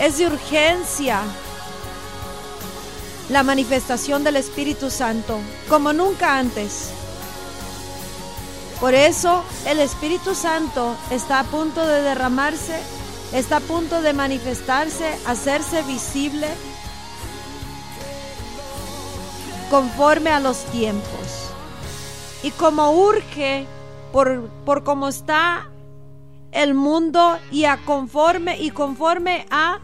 es 0.00 0.16
de 0.16 0.26
urgencia 0.26 1.20
la 3.28 3.42
manifestación 3.42 4.24
del 4.24 4.36
Espíritu 4.36 4.90
Santo, 4.90 5.38
como 5.68 5.92
nunca 5.92 6.38
antes. 6.38 6.90
Por 8.80 8.94
eso 8.94 9.44
el 9.66 9.78
Espíritu 9.78 10.34
Santo 10.34 10.96
está 11.10 11.40
a 11.40 11.44
punto 11.44 11.86
de 11.86 12.00
derramarse, 12.00 12.80
está 13.34 13.58
a 13.58 13.60
punto 13.60 14.00
de 14.00 14.14
manifestarse, 14.14 15.18
hacerse 15.26 15.82
visible 15.82 16.48
conforme 19.68 20.30
a 20.30 20.40
los 20.40 20.64
tiempos. 20.66 21.52
Y 22.42 22.52
como 22.52 22.92
urge 22.92 23.66
por, 24.12 24.48
por 24.64 24.82
cómo 24.82 25.08
está 25.08 25.68
el 26.50 26.72
mundo 26.72 27.38
y 27.50 27.66
a 27.66 27.76
conforme 27.84 28.58
y 28.58 28.70
conforme 28.70 29.46
a 29.50 29.80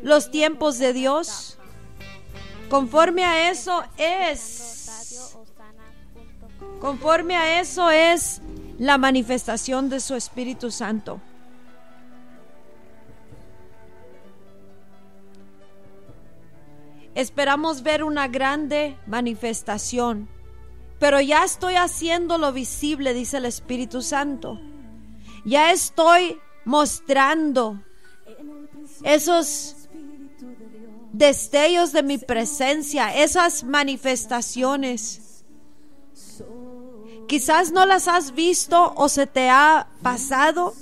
los 0.00 0.30
tiempos 0.30 0.78
de 0.78 0.94
Dios, 0.94 1.58
conforme 2.70 3.22
a 3.26 3.50
eso 3.50 3.84
es 3.98 4.75
Conforme 6.86 7.34
a 7.34 7.60
eso 7.60 7.90
es 7.90 8.40
la 8.78 8.96
manifestación 8.96 9.88
de 9.88 9.98
su 9.98 10.14
Espíritu 10.14 10.70
Santo. 10.70 11.20
Esperamos 17.16 17.82
ver 17.82 18.04
una 18.04 18.28
grande 18.28 18.96
manifestación, 19.08 20.28
pero 21.00 21.20
ya 21.20 21.42
estoy 21.42 21.74
haciéndolo 21.74 22.52
visible, 22.52 23.14
dice 23.14 23.38
el 23.38 23.46
Espíritu 23.46 24.00
Santo. 24.00 24.60
Ya 25.44 25.72
estoy 25.72 26.38
mostrando 26.64 27.82
esos 29.02 29.88
destellos 31.12 31.90
de 31.90 32.04
mi 32.04 32.18
presencia, 32.18 33.12
esas 33.12 33.64
manifestaciones. 33.64 35.25
Quizás 37.28 37.72
no 37.72 37.86
las 37.86 38.08
has 38.08 38.34
visto 38.34 38.92
o 38.96 39.08
se 39.08 39.26
te 39.26 39.50
ha 39.50 39.88
pasado 40.02 40.74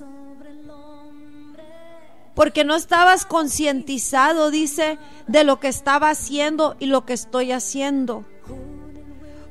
porque 2.34 2.64
no 2.64 2.74
estabas 2.74 3.24
concientizado, 3.24 4.50
dice, 4.50 4.98
de 5.28 5.44
lo 5.44 5.60
que 5.60 5.68
estaba 5.68 6.10
haciendo 6.10 6.74
y 6.80 6.86
lo 6.86 7.06
que 7.06 7.12
estoy 7.12 7.52
haciendo. 7.52 8.24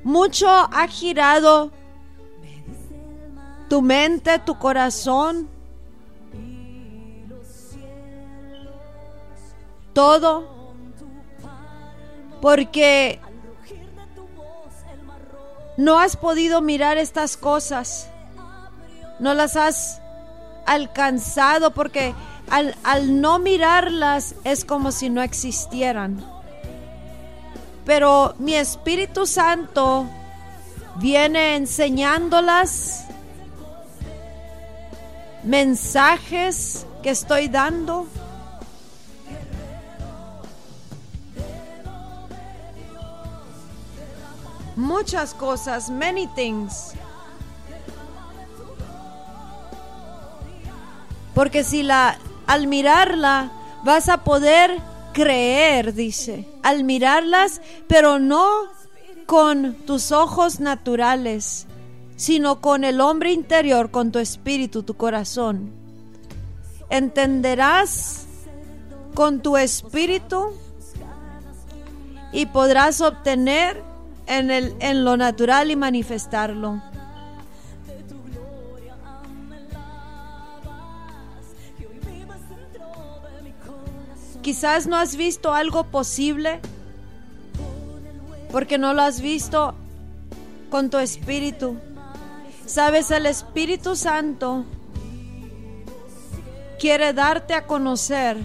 Mucho 0.03 0.49
ha 0.49 0.87
girado 0.87 1.71
tu 3.69 3.81
mente, 3.81 4.37
tu 4.39 4.59
corazón, 4.59 5.47
todo, 9.93 10.45
porque 12.41 13.21
no 15.77 15.99
has 15.99 16.15
podido 16.15 16.61
mirar 16.61 16.97
estas 16.97 17.37
cosas, 17.37 18.07
no 19.19 19.33
las 19.33 19.55
has 19.55 20.01
alcanzado 20.65 21.71
porque 21.71 22.13
al, 22.49 22.75
al, 22.83 23.21
no 23.21 23.39
mirarlas 23.39 24.35
es 24.43 24.65
como 24.65 24.91
si 24.91 25.09
no 25.09 25.21
existieran. 25.21 26.23
Pero 27.85 28.35
mi 28.37 28.55
Espíritu 28.55 29.25
Santo 29.25 30.07
viene 30.95 31.55
enseñándolas 31.55 33.05
mensajes 35.43 36.85
que 37.01 37.09
estoy 37.09 37.47
dando. 37.47 38.07
Muchas 44.75 45.33
cosas, 45.33 45.89
many 45.89 46.27
things. 46.27 46.93
Porque 51.33 51.63
si 51.63 51.83
la 51.83 52.17
al 52.47 52.67
mirarla 52.67 53.51
vas 53.83 54.09
a 54.09 54.23
poder 54.23 54.79
creer, 55.13 55.93
dice. 55.93 56.47
Al 56.63 56.83
mirarlas, 56.83 57.61
pero 57.87 58.19
no 58.19 58.47
con 59.25 59.73
tus 59.85 60.11
ojos 60.11 60.59
naturales, 60.59 61.67
sino 62.15 62.61
con 62.61 62.83
el 62.83 63.01
hombre 63.01 63.31
interior, 63.31 63.91
con 63.91 64.11
tu 64.11 64.19
espíritu, 64.19 64.83
tu 64.83 64.95
corazón. 64.95 65.71
Entenderás 66.89 68.25
con 69.13 69.41
tu 69.41 69.57
espíritu 69.57 70.51
y 72.31 72.47
podrás 72.47 73.01
obtener 73.01 73.81
en, 74.39 74.51
el, 74.51 74.75
en 74.79 75.03
lo 75.03 75.17
natural 75.17 75.71
y 75.71 75.75
manifestarlo. 75.75 76.81
Quizás 84.41 84.87
no 84.87 84.97
has 84.97 85.15
visto 85.15 85.53
algo 85.53 85.85
posible 85.85 86.59
porque 88.51 88.77
no 88.77 88.93
lo 88.93 89.01
has 89.01 89.21
visto 89.21 89.73
con 90.69 90.89
tu 90.89 90.97
espíritu. 90.97 91.77
Sabes, 92.65 93.09
el 93.11 93.25
Espíritu 93.25 93.95
Santo 93.95 94.65
quiere 96.79 97.13
darte 97.13 97.53
a 97.53 97.65
conocer 97.65 98.37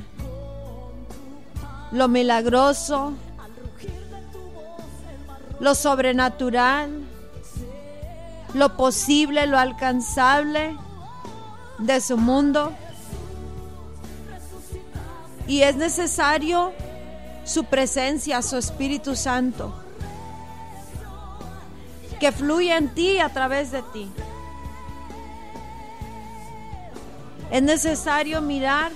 lo 1.91 2.09
milagroso, 2.09 3.15
lo 5.61 5.75
sobrenatural, 5.75 6.91
lo 8.55 8.77
posible, 8.77 9.47
lo 9.47 9.59
alcanzable 9.59 10.77
de 11.79 12.01
su 12.01 12.17
mundo. 12.17 12.73
Y 15.47 15.63
es 15.63 15.77
necesario 15.77 16.73
su 17.45 17.65
presencia, 17.65 18.43
su 18.43 18.57
Espíritu 18.57 19.17
Santo, 19.17 19.73
que 22.21 22.33
fluye 22.33 22.77
en 22.77 22.95
ti 22.95 23.19
a 23.19 23.31
través 23.31 23.71
de 23.71 23.83
ti. 23.93 24.11
Es 27.51 27.63
necesario 27.63 28.43
mirar 28.43 28.93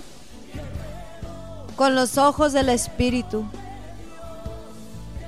con 1.77 1.95
los 1.95 2.19
ojos 2.19 2.53
del 2.53 2.69
Espíritu. 2.69 3.47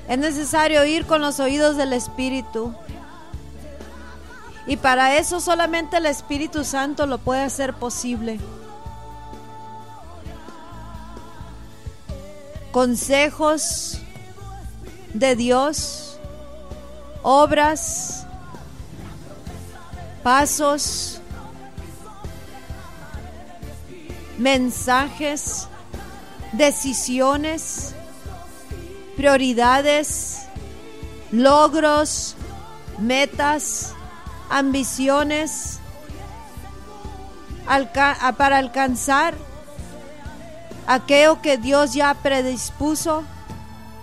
Es 0.09 0.19
necesario 0.19 0.83
oír 0.83 1.07
con 1.07 1.21
los 1.21 1.41
oídos 1.41 1.77
del 1.77 1.93
Espíritu. 1.93 2.75
Y 4.67 4.77
para 4.77 5.17
eso 5.19 5.41
solamente 5.41 5.99
el 5.99 6.07
Espíritu 6.07 6.65
Santo 6.65 7.07
lo 7.07 7.19
puede 7.19 7.43
hacer 7.43 7.75
posible. 7.75 8.41
Consejos, 12.73 14.01
de 15.15 15.37
Dios, 15.37 16.19
obras, 17.23 18.27
pasos, 20.23 21.21
mensajes, 24.39 25.69
decisiones, 26.53 27.95
prioridades, 29.25 30.43
logros, 31.33 32.37
metas, 32.99 33.95
ambiciones 34.51 35.79
para 38.37 38.59
alcanzar 38.59 39.33
aquello 40.87 41.41
que 41.41 41.57
Dios 41.57 41.95
ya 41.95 42.13
predispuso 42.13 43.25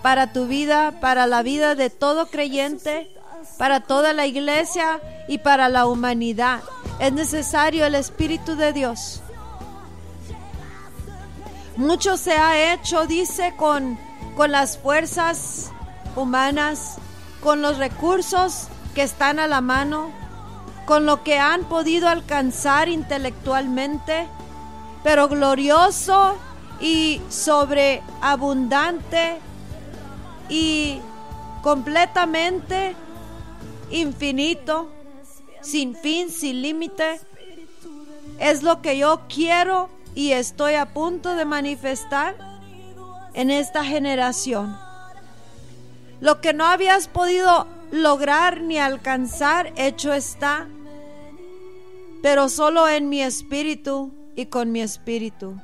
para 0.02 0.32
tu 0.32 0.48
vida, 0.48 0.94
para 1.00 1.28
la 1.28 1.44
vida 1.44 1.76
de 1.76 1.88
todo 1.88 2.26
creyente, 2.26 3.08
para 3.58 3.78
toda 3.78 4.12
la 4.14 4.26
iglesia 4.26 4.98
y 5.28 5.38
para 5.38 5.68
la 5.68 5.86
humanidad. 5.86 6.62
Es 6.98 7.12
necesario 7.12 7.86
el 7.86 7.94
Espíritu 7.94 8.56
de 8.56 8.72
Dios. 8.72 9.22
Mucho 11.76 12.16
se 12.16 12.32
ha 12.32 12.74
hecho, 12.74 13.06
dice, 13.06 13.54
con, 13.56 13.96
con 14.36 14.52
las 14.52 14.78
fuerzas 14.78 15.70
humanas, 16.16 16.96
con 17.42 17.62
los 17.62 17.78
recursos 17.78 18.68
que 18.94 19.02
están 19.02 19.38
a 19.38 19.46
la 19.46 19.60
mano, 19.60 20.10
con 20.86 21.06
lo 21.06 21.22
que 21.22 21.38
han 21.38 21.64
podido 21.64 22.08
alcanzar 22.08 22.88
intelectualmente, 22.88 24.26
pero 25.02 25.28
glorioso 25.28 26.36
y 26.80 27.20
sobreabundante 27.28 29.38
y 30.48 31.00
completamente 31.62 32.94
infinito, 33.90 34.90
sin 35.60 35.94
fin, 35.94 36.30
sin 36.30 36.62
límite, 36.62 37.20
es 38.38 38.62
lo 38.62 38.82
que 38.82 38.98
yo 38.98 39.22
quiero 39.28 39.88
y 40.14 40.32
estoy 40.32 40.74
a 40.74 40.92
punto 40.92 41.34
de 41.34 41.44
manifestar 41.44 42.51
en 43.34 43.50
esta 43.50 43.84
generación. 43.84 44.78
Lo 46.20 46.40
que 46.40 46.52
no 46.52 46.66
habías 46.66 47.08
podido 47.08 47.66
lograr 47.90 48.60
ni 48.60 48.78
alcanzar, 48.78 49.72
hecho 49.76 50.12
está, 50.12 50.68
pero 52.22 52.48
solo 52.48 52.88
en 52.88 53.08
mi 53.08 53.22
espíritu 53.22 54.12
y 54.36 54.46
con 54.46 54.72
mi 54.72 54.80
espíritu. 54.80 55.60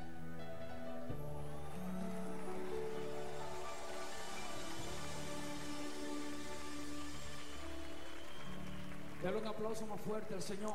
Dale 9.22 9.36
un 9.36 9.46
aplauso 9.46 9.86
más 9.86 10.00
fuerte 10.00 10.34
al 10.34 10.42
Señor. 10.42 10.74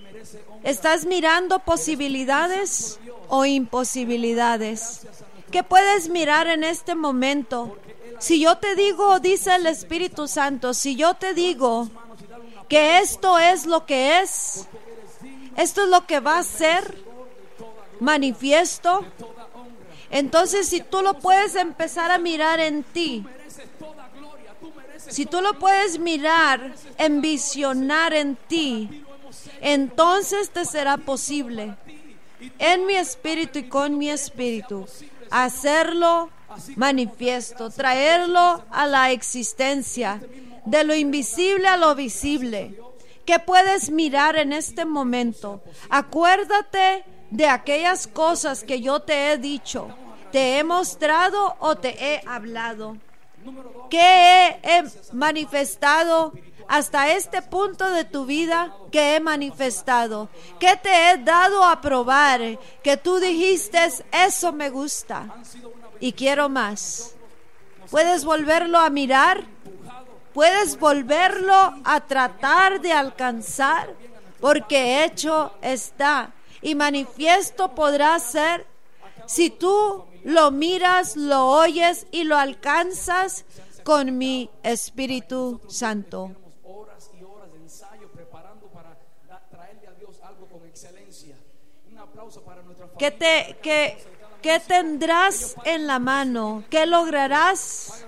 merece 0.00 0.44
honra. 0.46 0.68
¿Estás 0.68 1.06
mirando 1.06 1.58
posibilidades 1.60 2.98
o 3.28 3.44
imposibilidades? 3.44 5.06
¿Qué 5.50 5.62
puedes 5.62 6.08
mirar 6.08 6.46
en 6.46 6.64
este 6.64 6.94
momento? 6.94 7.76
Si 8.18 8.40
yo 8.40 8.56
te 8.58 8.74
digo, 8.74 9.20
dice 9.20 9.54
el 9.54 9.66
Espíritu 9.66 10.28
Santo, 10.28 10.74
si 10.74 10.96
yo 10.96 11.14
te 11.14 11.34
digo 11.34 11.88
que 12.68 12.98
esto 12.98 13.38
es 13.38 13.66
lo 13.66 13.84
que 13.84 14.20
es, 14.20 14.66
esto 15.56 15.82
es 15.82 15.88
lo 15.88 16.06
que 16.06 16.20
va 16.20 16.38
a 16.38 16.42
ser 16.42 17.02
manifiesto, 18.00 19.04
entonces 20.10 20.68
si 20.68 20.80
tú 20.80 21.02
lo 21.02 21.14
puedes 21.14 21.56
empezar 21.56 22.10
a 22.10 22.18
mirar 22.18 22.60
en 22.60 22.84
ti, 22.84 23.24
si 25.08 25.26
tú 25.26 25.40
lo 25.40 25.58
puedes 25.58 25.98
mirar, 25.98 26.74
envisionar 26.98 28.14
en 28.14 28.36
ti, 28.36 29.04
entonces 29.60 30.50
te 30.50 30.64
será 30.64 30.96
posible 30.98 31.74
en 32.58 32.86
mi 32.86 32.94
espíritu 32.94 33.60
y 33.60 33.68
con 33.68 33.98
mi 33.98 34.10
espíritu 34.10 34.86
hacerlo 35.30 36.30
manifiesto, 36.76 37.70
traerlo 37.70 38.64
a 38.70 38.86
la 38.86 39.10
existencia, 39.10 40.20
de 40.64 40.84
lo 40.84 40.94
invisible 40.94 41.66
a 41.66 41.76
lo 41.76 41.94
visible. 41.94 42.78
¿Qué 43.24 43.38
puedes 43.38 43.90
mirar 43.90 44.36
en 44.36 44.52
este 44.52 44.84
momento? 44.84 45.62
Acuérdate 45.88 47.04
de 47.30 47.46
aquellas 47.46 48.06
cosas 48.06 48.64
que 48.64 48.80
yo 48.80 49.00
te 49.00 49.32
he 49.32 49.38
dicho, 49.38 49.88
te 50.30 50.58
he 50.58 50.64
mostrado 50.64 51.56
o 51.60 51.76
te 51.76 51.96
he 52.04 52.22
hablado. 52.26 52.96
¿Qué 53.90 54.58
he, 54.62 54.84
manifestado 55.12 56.32
hasta 56.68 57.12
este 57.12 57.42
punto 57.42 57.90
de 57.90 58.04
tu 58.04 58.24
vida 58.24 58.74
que 58.90 59.16
he 59.16 59.20
manifestado? 59.20 60.28
¿Qué 60.58 60.76
te 60.76 61.10
he 61.10 61.18
dado 61.18 61.64
a 61.64 61.80
probar? 61.80 62.58
Que 62.82 62.96
tú 62.96 63.18
dijiste, 63.18 63.78
eso 64.12 64.52
me 64.52 64.70
gusta 64.70 65.26
y 66.00 66.12
quiero 66.12 66.48
más. 66.48 67.14
¿Puedes 67.90 68.24
volverlo 68.24 68.78
a 68.78 68.90
mirar? 68.90 69.44
¿Puedes 70.32 70.78
volverlo 70.78 71.74
a 71.84 72.00
tratar 72.06 72.80
de 72.80 72.92
alcanzar? 72.92 73.94
Porque 74.40 75.04
hecho 75.04 75.52
está 75.60 76.32
y 76.62 76.74
manifiesto 76.74 77.74
podrá 77.74 78.18
ser 78.18 78.66
si 79.26 79.50
tú 79.50 80.06
lo 80.24 80.50
miras, 80.50 81.16
lo 81.16 81.46
oyes 81.48 82.06
y 82.10 82.24
lo 82.24 82.36
alcanzas 82.36 83.44
con 83.84 84.18
mi 84.18 84.50
Espíritu 84.62 85.60
Santo. 85.68 86.32
Horas 86.64 87.10
y 87.18 87.24
horas 87.24 87.52
de 87.52 87.58
ensayo 87.58 88.08
preparando 88.12 88.66
para 88.68 88.96
traerle 89.50 89.88
a 89.88 89.92
Dios 89.92 90.20
algo 90.22 90.46
con 90.46 90.66
excelencia. 90.66 91.36
¿Qué, 92.98 93.10
te, 93.10 93.58
qué, 93.62 93.98
qué 94.40 94.60
tendrás 94.60 95.56
en 95.64 95.86
la 95.86 95.98
mano? 95.98 96.64
¿Qué 96.70 96.86
lograrás? 96.86 98.06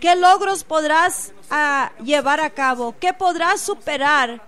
¿Qué 0.00 0.16
logros 0.16 0.64
podrás 0.64 1.32
ah, 1.50 1.92
llevar 2.02 2.40
a 2.40 2.50
cabo? 2.50 2.94
¿Qué 2.98 3.12
podrás 3.12 3.60
superar? 3.60 4.42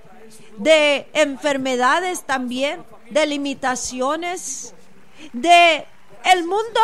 De 0.59 1.09
enfermedades 1.13 2.25
también, 2.25 2.85
de 3.11 3.27
limitaciones, 3.27 4.75
de 5.33 5.87
el 6.25 6.45
mundo 6.45 6.81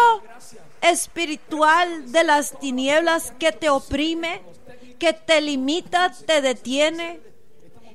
espiritual 0.82 2.10
de 2.12 2.24
las 2.24 2.58
tinieblas 2.58 3.32
que 3.38 3.52
te 3.52 3.68
oprime, 3.68 4.42
que 4.98 5.12
te 5.12 5.40
limita, 5.40 6.12
te 6.26 6.40
detiene. 6.40 7.20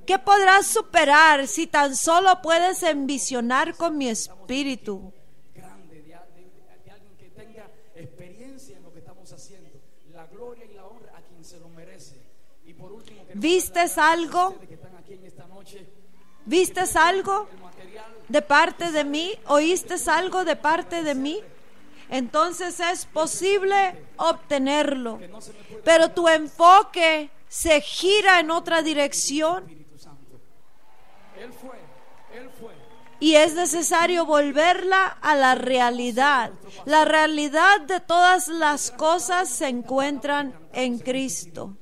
¿Qué 0.05 0.19
podrás 0.19 0.67
superar 0.67 1.47
si 1.47 1.65
tan 1.67 1.95
solo 1.95 2.41
puedes 2.41 2.84
envisionar 2.84 3.75
con 3.75 3.97
mi 3.97 4.08
espíritu? 4.08 5.12
¿Vistes 13.34 13.97
algo? 13.97 14.55
¿Vistes 16.45 16.95
algo 16.95 17.47
de 18.27 18.41
parte 18.41 18.91
de 18.91 19.03
mí? 19.03 19.33
¿Oíste 19.47 19.95
algo 20.09 20.45
de 20.45 20.55
parte 20.55 21.03
de 21.03 21.15
mí? 21.15 21.39
Entonces 22.09 22.79
es 22.79 23.05
posible 23.05 23.95
obtenerlo. 24.17 25.19
Pero 25.83 26.11
tu 26.11 26.27
enfoque 26.27 27.29
se 27.47 27.81
gira 27.81 28.39
en 28.39 28.51
otra 28.51 28.81
dirección 28.81 29.85
y 33.19 33.35
es 33.35 33.55
necesario 33.55 34.25
volverla 34.25 35.07
a 35.21 35.35
la 35.35 35.55
realidad. 35.55 36.51
La 36.85 37.05
realidad 37.05 37.81
de 37.81 37.99
todas 37.99 38.49
las 38.49 38.91
cosas 38.91 39.49
se 39.49 39.67
encuentran 39.67 40.53
en 40.73 40.99
Cristo. 40.99 41.77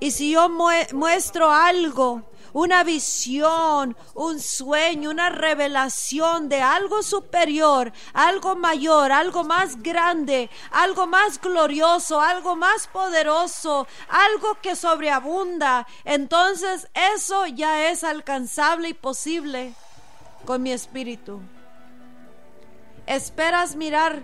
Y 0.00 0.10
si 0.10 0.32
yo 0.32 0.48
mue- 0.48 0.92
muestro 0.92 1.52
algo, 1.52 2.22
una 2.54 2.84
visión, 2.84 3.96
un 4.14 4.40
sueño, 4.40 5.10
una 5.10 5.28
revelación 5.28 6.48
de 6.48 6.62
algo 6.62 7.02
superior, 7.02 7.92
algo 8.14 8.54
mayor, 8.56 9.12
algo 9.12 9.44
más 9.44 9.82
grande, 9.82 10.48
algo 10.70 11.06
más 11.06 11.40
glorioso, 11.40 12.20
algo 12.20 12.56
más 12.56 12.86
poderoso, 12.86 13.86
algo 14.08 14.56
que 14.62 14.76
sobreabunda, 14.76 15.86
entonces 16.04 16.88
eso 16.94 17.46
ya 17.48 17.90
es 17.90 18.04
alcanzable 18.04 18.90
y 18.90 18.94
posible 18.94 19.74
con 20.46 20.62
mi 20.62 20.70
espíritu. 20.70 21.40
Esperas 23.06 23.74
mirar 23.74 24.22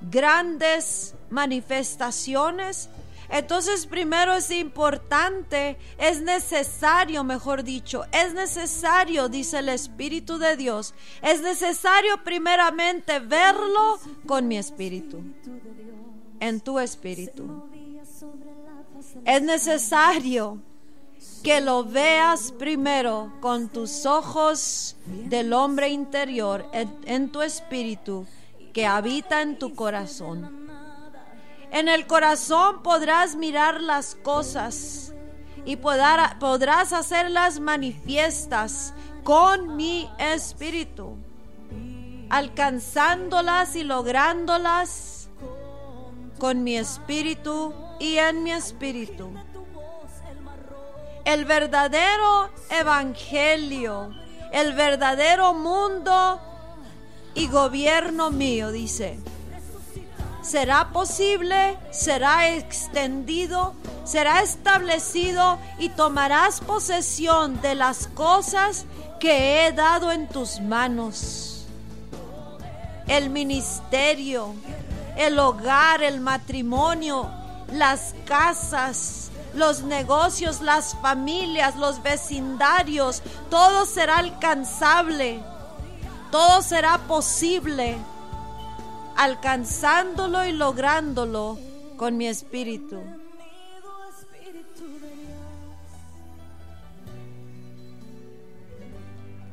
grandes 0.00 1.14
manifestaciones, 1.30 2.90
Entonces 3.30 3.86
primero 3.86 4.34
es 4.34 4.50
importante, 4.50 5.78
es 5.98 6.20
necesario, 6.20 7.22
mejor 7.22 7.62
dicho, 7.62 8.04
es 8.12 8.34
necesario, 8.34 9.28
dice 9.28 9.58
el 9.58 9.68
Espíritu 9.68 10.38
de 10.38 10.56
Dios, 10.56 10.94
es 11.22 11.40
necesario 11.40 12.22
primeramente 12.24 13.20
verlo 13.20 13.98
con 14.26 14.48
mi 14.48 14.58
espíritu, 14.58 15.22
en 16.40 16.60
tu 16.60 16.78
espíritu. 16.80 17.68
Es 19.24 19.42
necesario 19.42 20.60
que 21.42 21.60
lo 21.60 21.84
veas 21.84 22.52
primero 22.52 23.32
con 23.40 23.68
tus 23.68 24.06
ojos 24.06 24.96
del 25.06 25.52
hombre 25.52 25.88
interior, 25.88 26.66
en, 26.72 27.30
tu 27.30 27.42
espíritu 27.42 28.26
que 28.72 28.86
habita 28.86 29.42
en 29.42 29.58
tu 29.58 29.74
corazón. 29.74 30.59
En 31.70 31.88
el 31.88 32.06
corazón 32.06 32.82
podrás 32.82 33.36
mirar 33.36 33.80
las 33.80 34.14
cosas 34.16 35.12
y 35.64 35.76
podrás 35.76 36.92
hacerlas 36.92 37.60
manifiestas 37.60 38.94
con 39.22 39.76
mi 39.76 40.10
espíritu, 40.18 41.16
alcanzándolas 42.28 43.76
y 43.76 43.84
lográndolas 43.84 45.28
con 46.38 46.64
mi 46.64 46.76
espíritu 46.76 47.74
y 47.98 48.16
en 48.16 48.42
mi 48.42 48.52
espíritu 48.52 49.30
el 51.24 51.44
verdadero 51.44 52.50
evangelio, 52.70 54.12
el 54.52 54.72
verdadero 54.74 55.54
mundo 55.54 56.40
y 57.34 57.48
gobierno 57.48 58.30
mío, 58.30 58.72
dice. 58.72 59.18
Será 60.42 60.88
posible, 60.90 61.76
será 61.90 62.48
extendido, 62.48 63.74
será 64.04 64.42
establecido 64.42 65.58
y 65.78 65.90
tomarás 65.90 66.60
posesión 66.60 67.60
de 67.60 67.74
las 67.74 68.06
cosas 68.08 68.86
que 69.18 69.66
he 69.66 69.72
dado 69.72 70.10
en 70.12 70.28
tus 70.28 70.60
manos. 70.60 71.66
El 73.06 73.28
ministerio, 73.28 74.54
el 75.16 75.38
hogar, 75.38 76.02
el 76.02 76.20
matrimonio, 76.20 77.30
las 77.72 78.14
casas, 78.24 79.30
los 79.54 79.82
negocios, 79.82 80.60
las 80.62 80.96
familias, 81.02 81.76
los 81.76 82.02
vecindarios, 82.02 83.22
todo 83.50 83.84
será 83.84 84.18
alcanzable, 84.18 85.42
todo 86.30 86.62
será 86.62 86.98
posible, 86.98 87.98
alcanzándolo 89.20 90.46
y 90.46 90.52
lográndolo 90.52 91.58
con 91.98 92.16
mi 92.16 92.26
espíritu. 92.26 93.02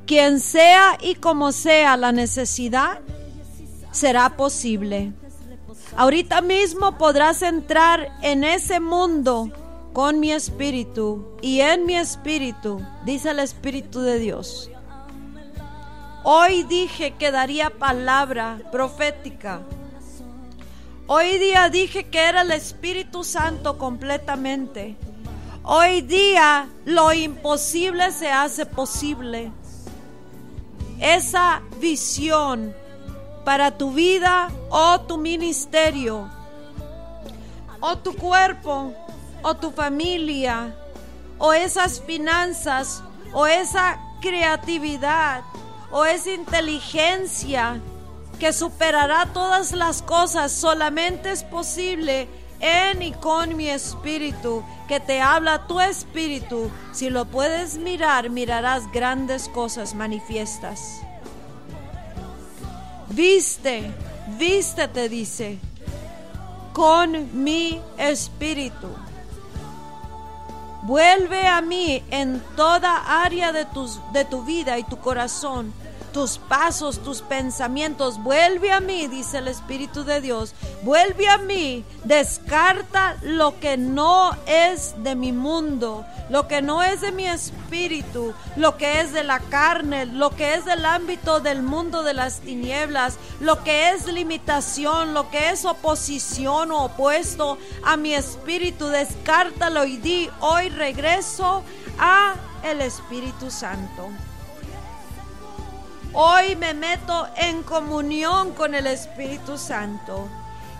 Quien 0.05 0.39
sea 0.39 0.97
y 1.01 1.15
como 1.15 1.51
sea 1.51 1.97
la 1.97 2.13
necesidad, 2.13 3.01
será 3.91 4.37
posible. 4.37 5.11
Ahorita 5.97 6.39
mismo 6.39 6.97
podrás 6.97 7.41
entrar 7.41 8.07
en 8.21 8.45
ese 8.45 8.79
mundo 8.79 9.51
con 9.91 10.21
mi 10.21 10.31
espíritu 10.31 11.35
y 11.41 11.59
en 11.59 11.85
mi 11.85 11.97
espíritu, 11.97 12.81
dice 13.03 13.31
el 13.31 13.39
Espíritu 13.39 13.99
de 13.99 14.17
Dios. 14.17 14.71
Hoy 16.29 16.63
dije 16.63 17.11
que 17.11 17.31
daría 17.31 17.69
palabra 17.69 18.59
profética. 18.69 19.61
Hoy 21.07 21.37
día 21.37 21.69
dije 21.69 22.09
que 22.09 22.19
era 22.19 22.41
el 22.41 22.51
Espíritu 22.51 23.23
Santo 23.23 23.77
completamente. 23.77 24.97
Hoy 25.63 26.01
día 26.01 26.67
lo 26.83 27.13
imposible 27.13 28.11
se 28.11 28.29
hace 28.29 28.65
posible. 28.65 29.53
Esa 30.99 31.61
visión 31.79 32.75
para 33.45 33.77
tu 33.77 33.93
vida 33.93 34.49
o 34.69 34.99
tu 34.99 35.17
ministerio 35.17 36.29
o 37.79 37.97
tu 37.99 38.13
cuerpo 38.13 38.93
o 39.43 39.55
tu 39.55 39.71
familia 39.71 40.75
o 41.37 41.53
esas 41.53 42.01
finanzas 42.01 43.01
o 43.31 43.47
esa 43.47 43.97
creatividad 44.19 45.41
o 45.91 46.05
esa 46.05 46.31
inteligencia 46.31 47.79
que 48.39 48.53
superará 48.53 49.27
todas 49.33 49.71
las 49.71 50.01
cosas 50.01 50.51
solamente 50.51 51.31
es 51.31 51.43
posible 51.43 52.27
en 52.59 53.01
y 53.01 53.11
con 53.13 53.55
mi 53.55 53.69
espíritu, 53.69 54.63
que 54.87 54.99
te 54.99 55.21
habla 55.21 55.67
tu 55.67 55.79
espíritu. 55.79 56.71
Si 56.91 57.09
lo 57.09 57.25
puedes 57.25 57.77
mirar, 57.77 58.29
mirarás 58.29 58.91
grandes 58.91 59.47
cosas 59.49 59.93
manifiestas. 59.93 61.01
Viste, 63.09 63.91
viste, 64.37 64.87
te 64.87 65.09
dice, 65.09 65.59
con 66.73 67.43
mi 67.43 67.81
espíritu. 67.97 68.87
Vuelve 70.87 71.45
a 71.45 71.59
mí 71.59 72.01
en 72.11 72.41
toda 72.55 73.21
área 73.21 73.51
de, 73.51 73.65
tus, 73.65 73.99
de 74.13 74.23
tu 74.23 74.43
vida 74.43 74.79
y 74.79 74.85
tu 74.85 74.97
corazón 74.97 75.73
tus 76.17 76.39
pasos, 76.39 76.97
tus 77.03 77.21
pensamientos. 77.21 78.17
Vuelve 78.23 78.71
a 78.71 78.79
mí, 78.79 79.05
dice 79.05 79.37
el 79.37 79.47
Espíritu 79.47 80.03
de 80.03 80.19
Dios. 80.19 80.55
Vuelve 80.81 81.29
a 81.29 81.37
mí. 81.37 81.85
Descarta 82.05 83.17
lo 83.21 83.59
que 83.59 83.77
no 83.77 84.35
es 84.47 84.95
de 85.03 85.13
mi 85.13 85.31
mundo, 85.31 86.07
lo 86.31 86.47
que 86.47 86.63
no 86.63 86.81
es 86.81 87.01
de 87.01 87.11
mi 87.11 87.27
espíritu, 87.27 88.33
lo 88.55 88.77
que 88.77 88.99
es 89.01 89.13
de 89.13 89.23
la 89.23 89.41
carne, 89.41 90.07
lo 90.07 90.31
que 90.31 90.55
es 90.55 90.65
del 90.65 90.85
ámbito 90.85 91.39
del 91.39 91.61
mundo 91.61 92.01
de 92.01 92.15
las 92.15 92.39
tinieblas, 92.39 93.19
lo 93.39 93.63
que 93.63 93.91
es 93.91 94.07
limitación, 94.07 95.13
lo 95.13 95.29
que 95.29 95.51
es 95.51 95.65
oposición 95.65 96.71
o 96.71 96.85
opuesto 96.85 97.59
a 97.83 97.95
mi 97.95 98.15
espíritu. 98.15 98.87
Descártalo 98.87 99.85
y 99.85 99.97
di, 99.97 100.31
hoy 100.39 100.69
regreso 100.69 101.61
a 101.99 102.33
el 102.63 102.81
Espíritu 102.81 103.51
Santo. 103.51 104.09
Hoy 106.13 106.55
me 106.55 106.73
meto 106.73 107.27
en 107.35 107.63
comunión 107.63 108.53
con 108.53 108.73
el 108.73 108.87
Espíritu 108.87 109.57
Santo. 109.57 110.27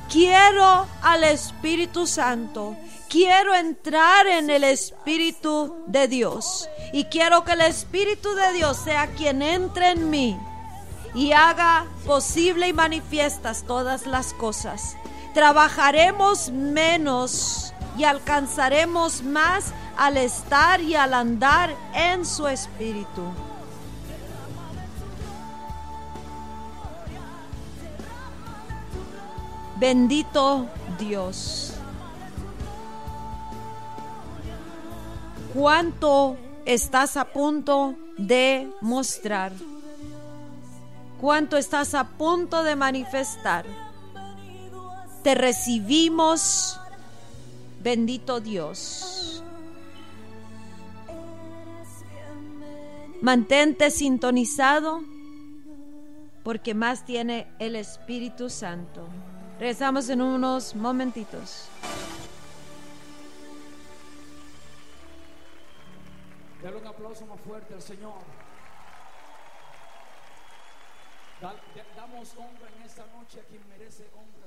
Quiero 0.09 0.87
al 1.01 1.23
Espíritu 1.23 2.07
Santo. 2.07 2.75
Quiero 3.09 3.53
entrar 3.53 4.25
en 4.27 4.49
el 4.49 4.63
Espíritu 4.63 5.83
de 5.87 6.07
Dios. 6.07 6.69
Y 6.93 7.05
quiero 7.05 7.43
que 7.43 7.53
el 7.53 7.61
Espíritu 7.61 8.33
de 8.35 8.53
Dios 8.53 8.77
sea 8.77 9.07
quien 9.07 9.41
entre 9.41 9.91
en 9.91 10.09
mí 10.09 10.39
y 11.13 11.31
haga 11.31 11.85
posible 12.05 12.67
y 12.67 12.73
manifiestas 12.73 13.63
todas 13.63 14.05
las 14.07 14.33
cosas. 14.33 14.97
Trabajaremos 15.33 16.51
menos 16.51 17.73
y 17.97 18.03
alcanzaremos 18.05 19.23
más 19.23 19.73
al 19.97 20.17
estar 20.17 20.79
y 20.81 20.95
al 20.95 21.13
andar 21.13 21.75
en 21.93 22.25
su 22.25 22.47
Espíritu. 22.47 23.23
Bendito 29.79 30.65
Dios. 30.97 31.73
¿Cuánto 35.53 36.35
estás 36.65 37.15
a 37.15 37.25
punto 37.25 37.93
de 38.17 38.71
mostrar? 38.81 39.51
¿Cuánto 41.21 41.57
estás 41.57 41.93
a 41.93 42.05
punto 42.05 42.63
de 42.63 42.75
manifestar? 42.75 43.65
Te 45.21 45.35
recibimos, 45.35 46.79
bendito 47.83 48.39
Dios. 48.39 49.43
Mantente 53.21 53.91
sintonizado 53.91 55.01
porque 56.43 56.73
más 56.73 57.05
tiene 57.05 57.47
el 57.59 57.75
Espíritu 57.75 58.49
Santo. 58.49 59.07
Regresamos 59.59 60.07
en 60.09 60.21
unos 60.21 60.75
momentitos. 60.75 61.67
Dale 66.61 66.77
un 66.77 66.85
aplauso 66.85 67.25
más 67.25 67.39
fuerte 67.41 67.73
al 67.73 67.81
Señor. 67.81 68.21
Damos 71.95 72.35
honra 72.37 72.67
en 72.77 72.83
esta 72.83 73.05
noche 73.07 73.39
a 73.39 73.43
quien 73.45 73.67
merece 73.67 74.07
honra. 74.13 74.46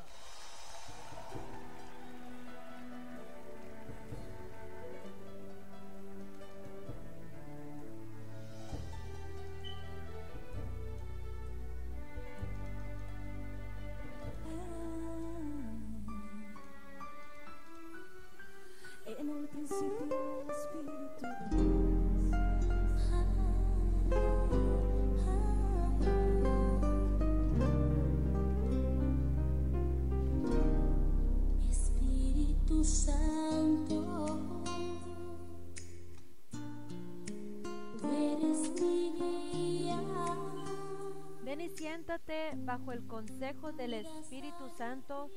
Ven 41.45 41.61
y 41.61 41.69
siéntate 41.69 42.53
bajo 42.57 42.93
el 42.93 43.07
consejo 43.07 43.73
del 43.73 43.95
Espíritu 43.95 44.69
Santo 44.77 45.31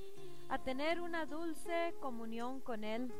a 0.50 0.58
tener 0.60 1.02
una 1.02 1.26
dulce 1.26 1.94
comunión 2.00 2.62
con 2.62 2.84
Él 2.84 3.12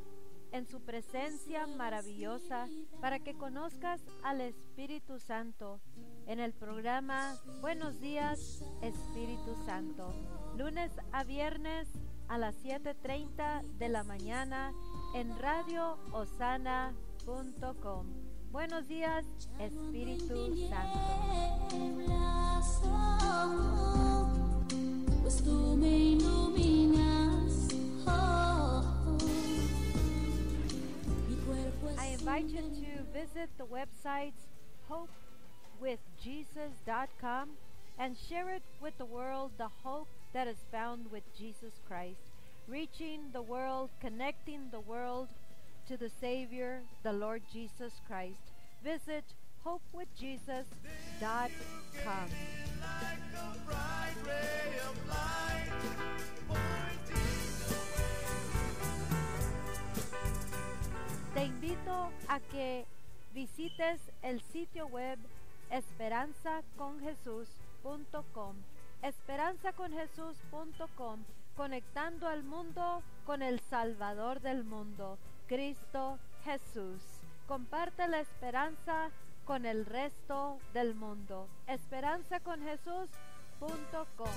en 0.54 0.66
su 0.68 0.80
presencia 0.82 1.68
maravillosa 1.68 2.70
para 3.02 3.20
que 3.20 3.34
conozcas 3.34 4.00
al 4.24 4.40
Espíritu 4.40 5.20
Santo 5.20 5.82
en 6.28 6.40
el 6.40 6.54
programa 6.54 7.36
Buenos 7.60 8.00
días 8.00 8.64
Espíritu 8.82 9.58
Santo, 9.66 10.14
lunes 10.56 10.92
a 11.12 11.24
viernes 11.24 11.90
a 12.28 12.38
las 12.38 12.56
7.30 12.64 13.64
de 13.78 13.90
la 13.90 14.04
mañana 14.04 14.72
en 15.16 15.36
radioosana.com. 15.40 18.06
Buenos 18.52 18.88
días 18.88 19.26
Espíritu 19.60 20.56
Santo. 20.70 21.00
Oh, 22.86 24.28
pues 25.24 25.42
iluminas. 25.42 26.44
Invite 32.36 32.50
you 32.50 32.62
to 32.62 33.04
visit 33.14 33.48
the 33.60 33.66
website 33.66 34.34
hopewithjesus.com 34.90 37.50
and 38.00 38.18
share 38.28 38.50
it 38.50 38.64
with 38.82 38.98
the 38.98 39.06
world 39.06 39.52
the 39.60 39.68
hope 39.84 40.08
that 40.34 40.48
is 40.48 40.58
found 40.72 41.12
with 41.12 41.22
Jesus 41.38 41.74
Christ, 41.88 42.32
reaching 42.68 43.30
the 43.34 43.44
world, 43.44 43.92
connecting 44.02 44.72
the 44.72 44.80
world 44.80 45.28
to 45.88 45.96
the 45.96 46.10
Savior, 46.10 46.82
the 47.04 47.14
Lord 47.14 47.44
Jesus 47.54 48.02
Christ. 48.08 48.42
Visit 48.84 49.26
hopewithjesus.com. 49.64 52.30
Te 61.34 61.46
invito 61.46 62.12
a 62.28 62.40
que 62.52 62.86
visites 63.34 64.02
el 64.22 64.42
sitio 64.42 64.86
web 64.88 65.18
esperanzaconjesús.com. 65.72 68.56
Esperanzaconjesús.com, 69.02 71.24
conectando 71.56 72.28
al 72.28 72.44
mundo 72.44 73.02
con 73.26 73.42
el 73.42 73.60
Salvador 73.62 74.42
del 74.42 74.64
mundo, 74.64 75.18
Cristo 75.48 76.20
Jesús. 76.44 77.02
Comparte 77.48 78.08
la 78.08 78.20
esperanza 78.20 79.10
con 79.46 79.66
el 79.66 79.88
resto 79.88 80.60
del 80.74 80.94
mundo. 80.94 81.48
Esperanzaconjesús.com. 81.68 84.28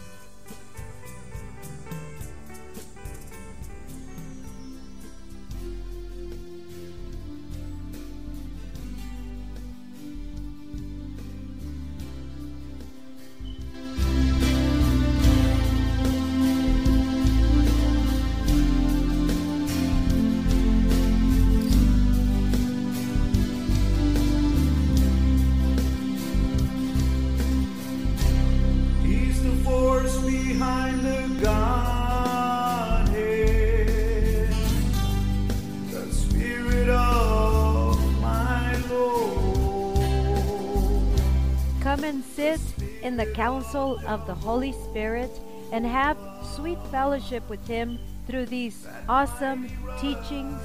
the 43.17 43.27
counsel 43.27 44.01
of 44.07 44.27
the 44.27 44.35
Holy 44.35 44.73
Spirit 44.73 45.31
and 45.73 45.87
have 45.87 46.17
sweet 46.55 46.79
fellowship 46.91 47.49
with 47.49 47.67
Him 47.67 47.99
through 48.27 48.45
these 48.47 48.87
awesome 49.09 49.69
teachings 50.01 50.61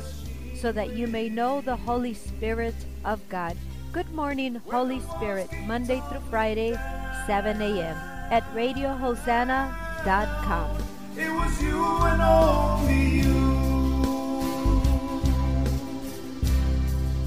so 0.56 0.72
that 0.72 0.96
you 0.96 1.08
may 1.08 1.28
know 1.30 1.62
the 1.62 1.76
Holy 1.76 2.14
Spirit 2.14 2.76
of 3.06 3.28
God. 3.30 3.58
Good 3.92 4.14
morning, 4.14 4.62
Holy 4.70 5.00
Spirit, 5.02 5.50
Monday 5.66 6.02
through 6.10 6.22
Friday, 6.30 6.78
7 7.26 7.60
a.m. 7.62 7.96
at 8.32 8.44
RadioHosanna.com. 8.54 10.78
It 11.18 11.32
was 11.32 11.62
you 11.62 11.84
and 11.84 12.22
only 12.22 13.20
you 13.20 13.42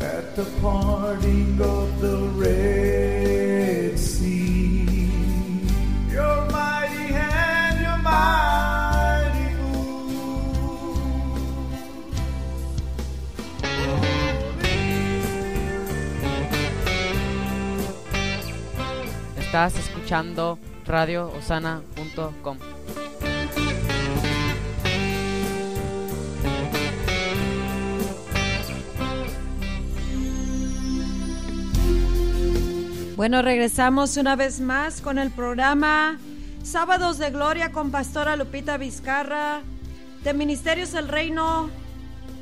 at 0.00 0.34
the 0.36 0.44
parting 0.60 1.60
of 1.60 2.00
the 2.00 2.16
Red 2.34 3.53
Estás 19.54 19.78
escuchando 19.78 20.58
radioosana.com. 20.84 22.58
Bueno, 33.14 33.42
regresamos 33.42 34.16
una 34.16 34.34
vez 34.34 34.58
más 34.58 35.00
con 35.00 35.20
el 35.20 35.30
programa 35.30 36.18
Sábados 36.64 37.18
de 37.18 37.30
Gloria 37.30 37.70
con 37.70 37.92
Pastora 37.92 38.34
Lupita 38.34 38.76
Vizcarra 38.76 39.60
de 40.24 40.34
Ministerios 40.34 40.90
del 40.90 41.06
Reino, 41.06 41.70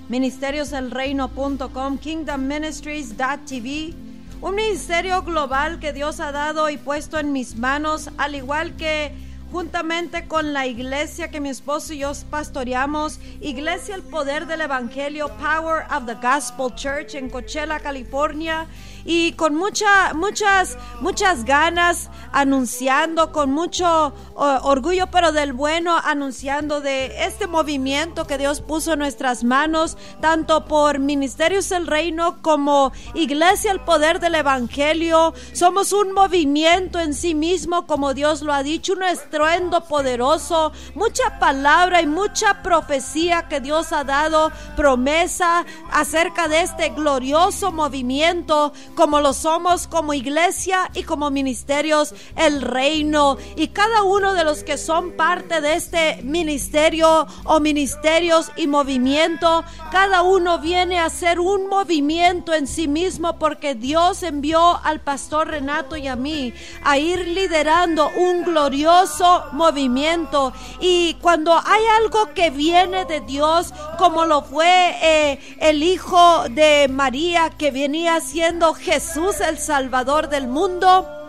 ministeriosdelreino.com, 0.08 1.98
kingdomministries.tv, 1.98 4.01
un 4.42 4.56
ministerio 4.56 5.22
global 5.22 5.78
que 5.78 5.92
Dios 5.92 6.18
ha 6.18 6.32
dado 6.32 6.68
y 6.68 6.76
puesto 6.76 7.18
en 7.18 7.32
mis 7.32 7.56
manos, 7.56 8.10
al 8.18 8.34
igual 8.34 8.76
que 8.76 9.12
juntamente 9.52 10.26
con 10.26 10.54
la 10.54 10.66
iglesia 10.66 11.30
que 11.30 11.38
mi 11.38 11.50
esposo 11.50 11.92
y 11.92 11.98
yo 11.98 12.12
pastoreamos, 12.30 13.20
Iglesia 13.42 13.94
El 13.94 14.02
Poder 14.02 14.46
del 14.46 14.62
Evangelio, 14.62 15.28
Power 15.38 15.84
of 15.94 16.06
the 16.06 16.14
Gospel 16.14 16.74
Church 16.74 17.14
en 17.14 17.28
Coachella, 17.28 17.78
California, 17.78 18.66
y 19.04 19.32
con 19.32 19.54
mucha, 19.54 20.14
muchas, 20.14 20.78
muchas 21.00 21.44
ganas, 21.44 22.08
anunciando, 22.32 23.32
con 23.32 23.50
mucho 23.50 24.14
orgullo, 24.34 25.08
pero 25.08 25.32
del 25.32 25.52
bueno, 25.52 25.96
anunciando 26.02 26.80
de 26.80 27.24
este 27.24 27.46
movimiento 27.46 28.26
que 28.26 28.38
Dios 28.38 28.60
puso 28.60 28.92
en 28.92 29.00
nuestras 29.00 29.44
manos, 29.44 29.98
tanto 30.20 30.64
por 30.64 30.98
Ministerios 30.98 31.68
del 31.68 31.86
Reino 31.86 32.40
como 32.42 32.92
Iglesia 33.14 33.72
El 33.72 33.80
Poder 33.80 34.20
del 34.20 34.36
Evangelio. 34.36 35.34
Somos 35.52 35.92
un 35.92 36.12
movimiento 36.12 37.00
en 37.00 37.12
sí 37.12 37.34
mismo, 37.34 37.86
como 37.86 38.14
Dios 38.14 38.42
lo 38.42 38.52
ha 38.52 38.62
dicho, 38.62 38.92
un 38.92 39.02
estruendo 39.42 39.80
poderoso, 39.80 40.70
mucha 40.94 41.40
palabra 41.40 42.00
y 42.00 42.06
mucha 42.06 42.62
profecía 42.62 43.48
que 43.48 43.60
Dios 43.60 43.92
ha 43.92 44.04
dado, 44.04 44.52
promesa 44.76 45.66
acerca 45.90 46.46
de 46.46 46.60
este 46.60 46.90
glorioso 46.90 47.72
movimiento, 47.72 48.72
como 48.94 49.20
lo 49.20 49.32
somos 49.32 49.88
como 49.88 50.14
iglesia 50.14 50.88
y 50.94 51.02
como 51.02 51.30
ministerios 51.30 52.14
el 52.36 52.62
reino. 52.62 53.36
Y 53.56 53.68
cada 53.68 54.04
uno 54.04 54.34
de 54.34 54.44
los 54.44 54.62
que 54.62 54.78
son 54.78 55.12
parte 55.12 55.60
de 55.60 55.74
este 55.74 56.20
ministerio 56.22 57.26
o 57.44 57.58
ministerios 57.58 58.52
y 58.54 58.68
movimiento, 58.68 59.64
cada 59.90 60.22
uno 60.22 60.60
viene 60.60 61.00
a 61.00 61.10
ser 61.10 61.40
un 61.40 61.68
movimiento 61.68 62.54
en 62.54 62.68
sí 62.68 62.86
mismo 62.86 63.40
porque 63.40 63.74
Dios 63.74 64.22
envió 64.22 64.78
al 64.84 65.00
pastor 65.00 65.48
Renato 65.48 65.96
y 65.96 66.06
a 66.06 66.14
mí 66.14 66.54
a 66.84 66.96
ir 66.96 67.26
liderando 67.26 68.08
un 68.16 68.44
glorioso 68.44 69.31
movimiento. 69.52 70.52
Y 70.80 71.14
cuando 71.14 71.52
hay 71.52 71.84
algo 72.02 72.32
que 72.34 72.50
viene 72.50 73.04
de 73.04 73.20
Dios, 73.20 73.72
como 73.98 74.24
lo 74.24 74.42
fue 74.42 74.96
eh, 75.02 75.56
el 75.60 75.82
hijo 75.82 76.44
de 76.50 76.88
María 76.90 77.50
que 77.50 77.70
venía 77.70 78.20
siendo 78.20 78.74
Jesús 78.74 79.40
el 79.40 79.58
Salvador 79.58 80.28
del 80.28 80.48
mundo, 80.48 81.21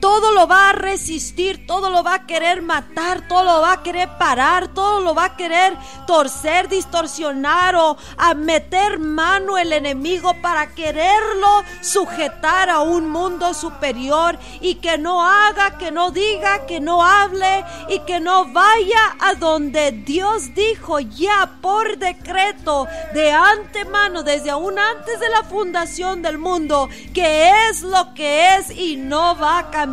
todo 0.00 0.32
lo 0.32 0.46
va 0.46 0.70
a 0.70 0.72
resistir, 0.72 1.66
todo 1.66 1.90
lo 1.90 2.02
va 2.02 2.14
a 2.14 2.26
querer 2.26 2.62
matar, 2.62 3.26
todo 3.28 3.44
lo 3.44 3.60
va 3.60 3.72
a 3.72 3.82
querer 3.82 4.08
parar, 4.18 4.68
todo 4.68 5.00
lo 5.00 5.14
va 5.14 5.26
a 5.26 5.36
querer 5.36 5.76
torcer, 6.06 6.68
distorsionar 6.68 7.74
o 7.76 7.96
a 8.16 8.34
meter 8.34 8.98
mano 8.98 9.58
el 9.58 9.72
enemigo 9.72 10.34
para 10.40 10.74
quererlo 10.74 11.64
sujetar 11.80 12.70
a 12.70 12.80
un 12.80 13.10
mundo 13.10 13.54
superior 13.54 14.38
y 14.60 14.76
que 14.76 14.98
no 14.98 15.24
haga, 15.24 15.78
que 15.78 15.90
no 15.90 16.10
diga, 16.10 16.66
que 16.66 16.80
no 16.80 17.04
hable 17.04 17.64
y 17.88 18.00
que 18.00 18.20
no 18.20 18.52
vaya 18.52 19.16
a 19.20 19.34
donde 19.34 19.92
Dios 19.92 20.54
dijo 20.54 21.00
ya 21.00 21.58
por 21.60 21.98
decreto 21.98 22.86
de 23.14 23.32
antemano, 23.32 24.22
desde 24.22 24.50
aún 24.50 24.78
antes 24.78 25.20
de 25.20 25.28
la 25.30 25.42
fundación 25.42 26.22
del 26.22 26.38
mundo, 26.38 26.88
que 27.12 27.50
es 27.68 27.82
lo 27.82 28.14
que 28.14 28.56
es 28.56 28.70
y 28.70 28.96
no 28.96 29.36
va 29.36 29.58
a 29.58 29.70
cambiar. 29.70 29.87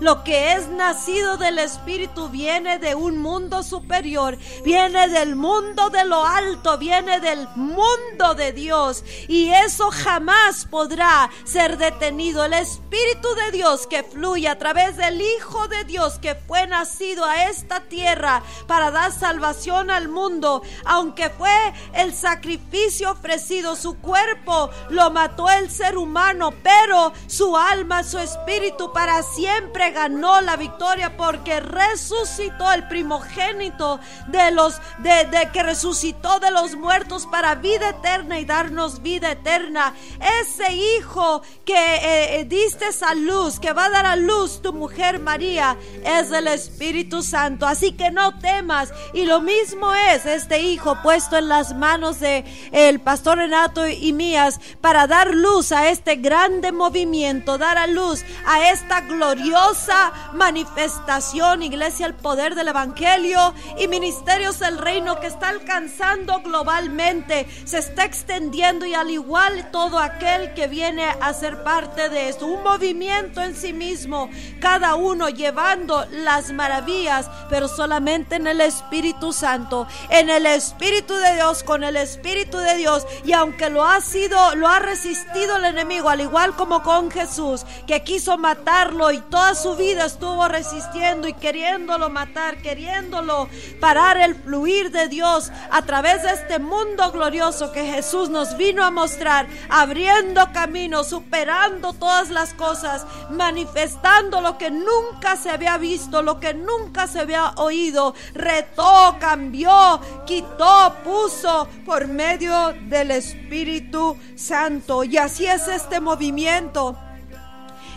Lo 0.00 0.24
que 0.24 0.52
es 0.52 0.68
nacido 0.68 1.36
del 1.36 1.58
Espíritu 1.58 2.28
viene 2.28 2.78
de 2.78 2.94
un 2.94 3.18
mundo 3.18 3.62
superior, 3.62 4.36
viene 4.64 5.08
del 5.08 5.36
mundo 5.36 5.90
de 5.90 6.04
lo 6.04 6.24
alto, 6.24 6.76
viene 6.78 7.20
del 7.20 7.48
mundo 7.56 8.34
de 8.36 8.52
Dios. 8.52 9.04
Y 9.28 9.50
eso 9.50 9.90
jamás 9.90 10.66
podrá 10.66 11.30
ser 11.44 11.78
detenido. 11.78 12.44
El 12.44 12.54
Espíritu 12.54 13.28
de 13.34 13.52
Dios 13.52 13.86
que 13.86 14.02
fluye 14.02 14.48
a 14.48 14.58
través 14.58 14.96
del 14.96 15.20
Hijo 15.20 15.66
de 15.68 15.84
Dios 15.84 16.18
que 16.18 16.34
fue 16.34 16.66
nacido 16.66 17.24
a 17.24 17.44
esta 17.44 17.80
tierra 17.80 18.42
para 18.66 18.90
dar 18.90 19.12
salvación 19.12 19.90
al 19.90 20.08
mundo, 20.08 20.62
aunque 20.84 21.30
fue 21.30 21.72
el 21.94 22.14
sacrificio 22.14 23.10
ofrecido, 23.12 23.76
su 23.76 23.98
cuerpo 23.98 24.70
lo 24.90 25.10
mató 25.10 25.48
el 25.48 25.70
ser 25.70 25.96
humano, 25.96 26.52
pero 26.62 27.12
su 27.26 27.56
alma, 27.56 28.04
su 28.04 28.18
espíritu 28.18 28.92
para 28.92 29.21
siempre 29.22 29.90
ganó 29.90 30.40
la 30.40 30.56
victoria 30.56 31.16
porque 31.16 31.60
resucitó 31.60 32.72
el 32.72 32.86
primogénito 32.88 34.00
de 34.28 34.50
los 34.50 34.80
de, 34.98 35.48
que 35.52 35.62
resucitó 35.62 36.40
de 36.40 36.50
los 36.50 36.76
muertos 36.76 37.26
para 37.26 37.54
vida 37.54 37.90
eterna 37.90 38.38
y 38.38 38.44
darnos 38.44 39.02
vida 39.02 39.32
eterna. 39.32 39.94
Ese 40.40 40.72
hijo 40.72 41.42
que 41.64 41.74
eh, 41.74 42.40
eh, 42.40 42.44
diste 42.44 42.82
a 43.02 43.14
luz, 43.14 43.58
que 43.58 43.72
va 43.72 43.86
a 43.86 43.90
dar 43.90 44.06
a 44.06 44.16
luz 44.16 44.60
tu 44.60 44.72
mujer 44.72 45.18
María, 45.18 45.76
es 46.04 46.30
el 46.30 46.48
Espíritu 46.48 47.22
Santo. 47.22 47.66
Así 47.66 47.92
que 47.92 48.10
no 48.10 48.38
temas. 48.38 48.92
Y 49.14 49.24
lo 49.24 49.40
mismo 49.40 49.92
es 49.94 50.26
este 50.26 50.60
hijo 50.60 51.00
puesto 51.02 51.38
en 51.38 51.48
las 51.48 51.74
manos 51.74 52.20
de 52.20 52.44
el 52.72 53.00
pastor 53.00 53.38
Renato 53.38 53.86
y 53.86 54.12
mías 54.12 54.60
para 54.80 55.06
dar 55.06 55.34
luz 55.34 55.72
a 55.72 55.88
este 55.88 56.16
grande 56.16 56.72
movimiento, 56.72 57.56
dar 57.56 57.78
a 57.78 57.86
luz 57.86 58.24
a 58.46 58.70
esta 58.70 59.00
gloriosa 59.12 60.12
manifestación, 60.32 61.62
iglesia, 61.62 62.06
el 62.06 62.14
poder 62.14 62.54
del 62.54 62.68
Evangelio 62.68 63.54
y 63.78 63.88
ministerios 63.88 64.58
del 64.58 64.78
reino 64.78 65.20
que 65.20 65.26
está 65.26 65.50
alcanzando 65.50 66.40
globalmente, 66.42 67.46
se 67.64 67.78
está 67.78 68.04
extendiendo 68.04 68.86
y 68.86 68.94
al 68.94 69.10
igual 69.10 69.70
todo 69.70 69.98
aquel 69.98 70.54
que 70.54 70.66
viene 70.66 71.04
a 71.20 71.32
ser 71.34 71.62
parte 71.62 72.08
de 72.08 72.28
esto, 72.28 72.46
un 72.46 72.62
movimiento 72.62 73.42
en 73.42 73.54
sí 73.54 73.72
mismo, 73.72 74.30
cada 74.60 74.94
uno 74.94 75.28
llevando 75.28 76.04
las 76.10 76.52
maravillas, 76.52 77.30
pero 77.48 77.68
solamente 77.68 78.36
en 78.36 78.46
el 78.46 78.60
Espíritu 78.60 79.32
Santo, 79.32 79.86
en 80.08 80.30
el 80.30 80.46
Espíritu 80.46 81.14
de 81.14 81.34
Dios, 81.34 81.62
con 81.62 81.84
el 81.84 81.96
Espíritu 81.96 82.58
de 82.58 82.76
Dios, 82.76 83.06
y 83.24 83.32
aunque 83.32 83.70
lo 83.70 83.84
ha 83.84 84.00
sido, 84.00 84.54
lo 84.54 84.68
ha 84.68 84.78
resistido 84.78 85.56
el 85.56 85.64
enemigo, 85.66 86.08
al 86.08 86.20
igual 86.20 86.54
como 86.56 86.82
con 86.82 87.10
Jesús, 87.10 87.64
que 87.86 88.02
quiso 88.02 88.38
matarlo 88.38 89.01
y 89.10 89.20
toda 89.20 89.54
su 89.54 89.74
vida 89.76 90.04
estuvo 90.04 90.46
resistiendo 90.48 91.26
y 91.26 91.32
queriéndolo 91.32 92.10
matar, 92.10 92.58
queriéndolo 92.58 93.48
parar 93.80 94.16
el 94.18 94.34
fluir 94.34 94.90
de 94.90 95.08
Dios 95.08 95.50
a 95.70 95.82
través 95.82 96.22
de 96.22 96.30
este 96.30 96.58
mundo 96.58 97.10
glorioso 97.10 97.72
que 97.72 97.84
Jesús 97.84 98.28
nos 98.28 98.56
vino 98.56 98.84
a 98.84 98.90
mostrar, 98.90 99.46
abriendo 99.68 100.52
camino, 100.52 101.04
superando 101.04 101.92
todas 101.94 102.30
las 102.30 102.54
cosas, 102.54 103.06
manifestando 103.30 104.40
lo 104.40 104.58
que 104.58 104.70
nunca 104.70 105.36
se 105.36 105.50
había 105.50 105.78
visto, 105.78 106.22
lo 106.22 106.38
que 106.38 106.54
nunca 106.54 107.06
se 107.06 107.20
había 107.20 107.52
oído, 107.56 108.14
retó, 108.34 109.16
cambió, 109.18 110.00
quitó, 110.26 110.94
puso 111.02 111.68
por 111.84 112.06
medio 112.06 112.74
del 112.88 113.10
Espíritu 113.10 114.16
Santo. 114.36 115.04
Y 115.04 115.16
así 115.16 115.46
es 115.46 115.66
este 115.68 116.00
movimiento. 116.00 116.96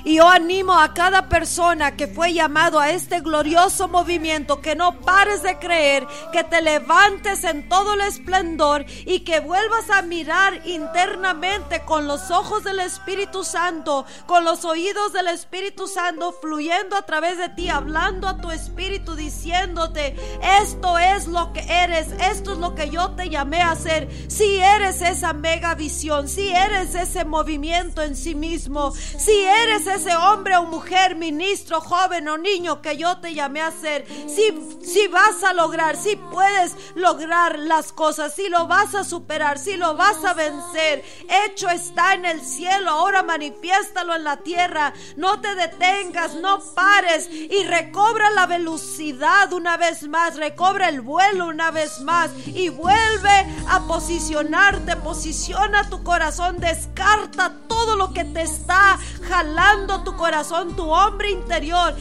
Y 0.05 0.17
yo 0.17 0.29
animo 0.29 0.79
a 0.79 0.93
cada 0.93 1.29
persona 1.29 1.97
que 1.97 2.07
fue 2.07 2.31
llamado 2.31 2.79
a 2.79 2.91
este 2.91 3.21
glorioso 3.21 3.87
movimiento 3.87 4.61
que 4.61 4.75
no 4.75 5.01
pares 5.01 5.41
de 5.41 5.57
creer, 5.57 6.05
que 6.31 6.43
te 6.43 6.61
levantes 6.61 7.43
en 7.43 7.67
todo 7.67 7.95
el 7.95 8.01
esplendor 8.01 8.85
y 9.07 9.21
que 9.21 9.39
vuelvas 9.39 9.89
a 9.89 10.03
mirar 10.03 10.61
internamente 10.67 11.81
con 11.85 12.07
los 12.07 12.29
ojos 12.29 12.63
del 12.63 12.81
Espíritu 12.81 13.43
Santo, 13.43 14.05
con 14.27 14.45
los 14.45 14.63
oídos 14.63 15.11
del 15.11 15.27
Espíritu 15.27 15.87
Santo 15.87 16.33
fluyendo 16.39 16.95
a 16.95 17.01
través 17.07 17.39
de 17.39 17.49
ti, 17.49 17.69
hablando 17.69 18.27
a 18.27 18.37
tu 18.37 18.51
espíritu, 18.51 19.15
diciéndote, 19.15 20.15
esto 20.61 20.99
es 20.99 21.25
lo 21.25 21.51
que 21.51 21.61
eres, 21.61 22.09
esto 22.31 22.53
es 22.53 22.59
lo 22.59 22.75
que 22.75 22.91
yo 22.91 23.15
te 23.15 23.29
llamé 23.29 23.61
a 23.61 23.71
hacer. 23.71 24.07
Si 24.29 24.59
eres 24.59 25.01
esa 25.01 25.33
mega 25.33 25.73
visión, 25.73 26.29
si 26.29 26.49
eres 26.49 26.93
ese 26.93 27.25
movimiento 27.25 28.03
en 28.03 28.15
sí 28.15 28.35
mismo, 28.35 28.91
si 28.91 29.31
eres 29.31 29.87
ese 29.87 29.94
hombre 30.15 30.57
o 30.57 30.65
mujer, 30.65 31.15
ministro, 31.15 31.79
joven 31.79 32.27
o 32.27 32.37
niño 32.37 32.81
que 32.81 32.97
yo 32.97 33.17
te 33.17 33.33
llamé 33.33 33.61
a 33.61 33.71
ser, 33.71 34.05
si, 34.27 34.77
si 34.83 35.07
vas 35.07 35.41
a 35.43 35.53
lograr, 35.53 35.95
si 35.95 36.17
puedes 36.17 36.75
lograr 36.95 37.57
las 37.57 37.93
cosas, 37.93 38.33
si 38.35 38.49
lo 38.49 38.67
vas 38.67 38.93
a 38.93 39.03
superar, 39.05 39.57
si 39.57 39.77
lo 39.77 39.95
vas 39.95 40.23
a 40.25 40.33
vencer, 40.33 41.03
hecho 41.45 41.69
está 41.69 42.13
en 42.13 42.25
el 42.25 42.41
cielo, 42.41 42.91
ahora 42.91 43.23
manifiéstalo 43.23 44.15
en 44.15 44.25
la 44.25 44.37
tierra, 44.37 44.93
no 45.15 45.39
te 45.39 45.55
detengas, 45.55 46.35
no 46.35 46.59
pares 46.75 47.29
y 47.31 47.63
recobra 47.63 48.29
la 48.31 48.47
velocidad 48.47 49.53
una 49.53 49.77
vez 49.77 50.07
más, 50.07 50.35
recobra 50.35 50.89
el 50.89 51.01
vuelo 51.01 51.47
una 51.47 51.71
vez 51.71 52.01
más 52.01 52.31
y 52.47 52.67
vuelve 52.67 53.47
a 53.69 53.79
posicionarte, 53.87 54.97
posiciona 54.97 55.89
tu 55.89 56.03
corazón, 56.03 56.59
descarta 56.59 57.53
todo 57.67 57.74
lo 57.95 58.13
que 58.13 58.25
te 58.25 58.41
está 58.41 58.97
jalando 59.29 60.03
tu 60.03 60.15
corazón, 60.15 60.75
tu 60.75 60.89
hombre 60.89 61.31
interior, 61.31 61.95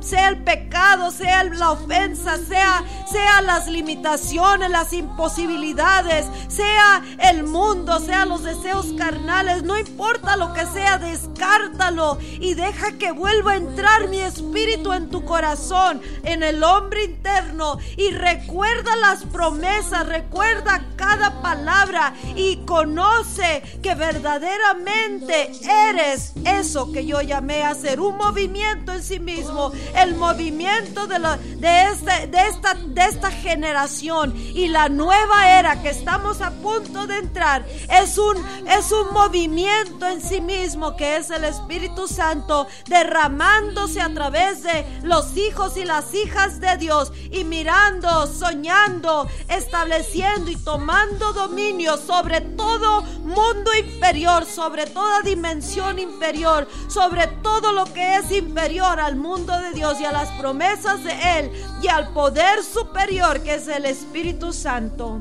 sea 0.00 0.28
el 0.28 0.42
pecado, 0.42 1.10
sea 1.10 1.44
la 1.44 1.72
ofensa, 1.72 2.36
sea, 2.38 2.82
sea 3.10 3.42
las 3.42 3.68
limitaciones, 3.68 4.70
las 4.70 4.92
imposibilidades, 4.92 6.26
sea 6.48 7.02
el 7.30 7.44
mundo, 7.44 8.00
sea 8.00 8.26
los 8.26 8.42
deseos 8.42 8.86
carnales, 8.96 9.62
no 9.62 9.78
importa 9.78 10.36
lo 10.36 10.52
que 10.52 10.66
sea, 10.66 10.98
descártalo 10.98 12.18
y 12.20 12.54
deja 12.54 12.92
que 12.98 13.12
vuelva 13.12 13.52
a 13.52 13.56
entrar 13.56 14.08
mi 14.08 14.20
espíritu 14.20 14.92
en 14.92 15.10
tu 15.10 15.24
corazón, 15.24 16.00
en 16.24 16.42
el 16.42 16.62
hombre 16.62 17.04
interno. 17.04 17.78
Y 17.96 18.10
recuerda 18.10 18.96
las 18.96 19.24
promesas, 19.24 20.06
recuerda 20.06 20.84
cada 20.96 21.42
palabra 21.42 22.14
y 22.36 22.56
conoce 22.64 23.62
que 23.82 23.94
verdaderamente 23.94 25.27
eres 25.32 26.32
eso 26.44 26.92
que 26.92 27.06
yo 27.06 27.20
llamé 27.20 27.62
a 27.62 27.70
hacer, 27.70 28.00
un 28.00 28.16
movimiento 28.16 28.92
en 28.92 29.02
sí 29.02 29.20
mismo, 29.20 29.72
el 29.96 30.14
movimiento 30.16 31.06
de, 31.06 31.18
la, 31.18 31.36
de, 31.36 31.82
este, 31.84 32.26
de, 32.28 32.46
esta, 32.48 32.74
de 32.74 33.04
esta 33.04 33.30
generación. 33.30 34.34
Y 34.36 34.68
la 34.68 34.88
nueva 34.88 35.58
era 35.58 35.82
que 35.82 35.90
estamos 35.90 36.40
a 36.40 36.50
punto 36.50 37.06
de 37.06 37.18
entrar 37.18 37.64
es 37.90 38.18
un, 38.18 38.36
es 38.68 38.92
un 38.92 39.12
movimiento 39.12 40.06
en 40.06 40.20
sí 40.20 40.40
mismo 40.40 40.96
que 40.96 41.16
es 41.16 41.30
el 41.30 41.44
Espíritu 41.44 42.06
Santo 42.08 42.66
derramándose 42.86 44.00
a 44.00 44.12
través 44.12 44.62
de 44.62 44.84
los 45.02 45.36
hijos 45.36 45.76
y 45.76 45.84
las 45.84 46.14
hijas 46.14 46.60
de 46.60 46.76
Dios 46.76 47.12
y 47.30 47.44
mirando, 47.44 48.26
soñando, 48.26 49.28
estableciendo 49.48 50.50
y 50.50 50.56
tomando 50.56 51.32
dominio 51.32 51.96
sobre 51.96 52.40
todo 52.40 53.02
mundo 53.22 53.70
inferior, 53.74 54.44
sobre 54.44 54.86
toda 54.86 55.17
dimensión 55.22 55.98
inferior, 55.98 56.68
sobre 56.88 57.26
todo 57.42 57.72
lo 57.72 57.84
que 57.92 58.16
es 58.16 58.30
inferior 58.32 59.00
al 59.00 59.16
mundo 59.16 59.58
de 59.58 59.72
Dios 59.72 60.00
y 60.00 60.04
a 60.04 60.12
las 60.12 60.28
promesas 60.38 61.04
de 61.04 61.38
Él 61.38 61.50
y 61.82 61.88
al 61.88 62.12
poder 62.12 62.62
superior 62.62 63.42
que 63.42 63.54
es 63.54 63.68
el 63.68 63.84
Espíritu 63.84 64.52
Santo. 64.52 65.20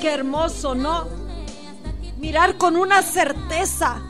Qué 0.00 0.10
hermoso, 0.10 0.74
¿no? 0.74 1.06
Mirar 2.18 2.56
con 2.56 2.76
una 2.76 3.02
certeza 3.02 4.02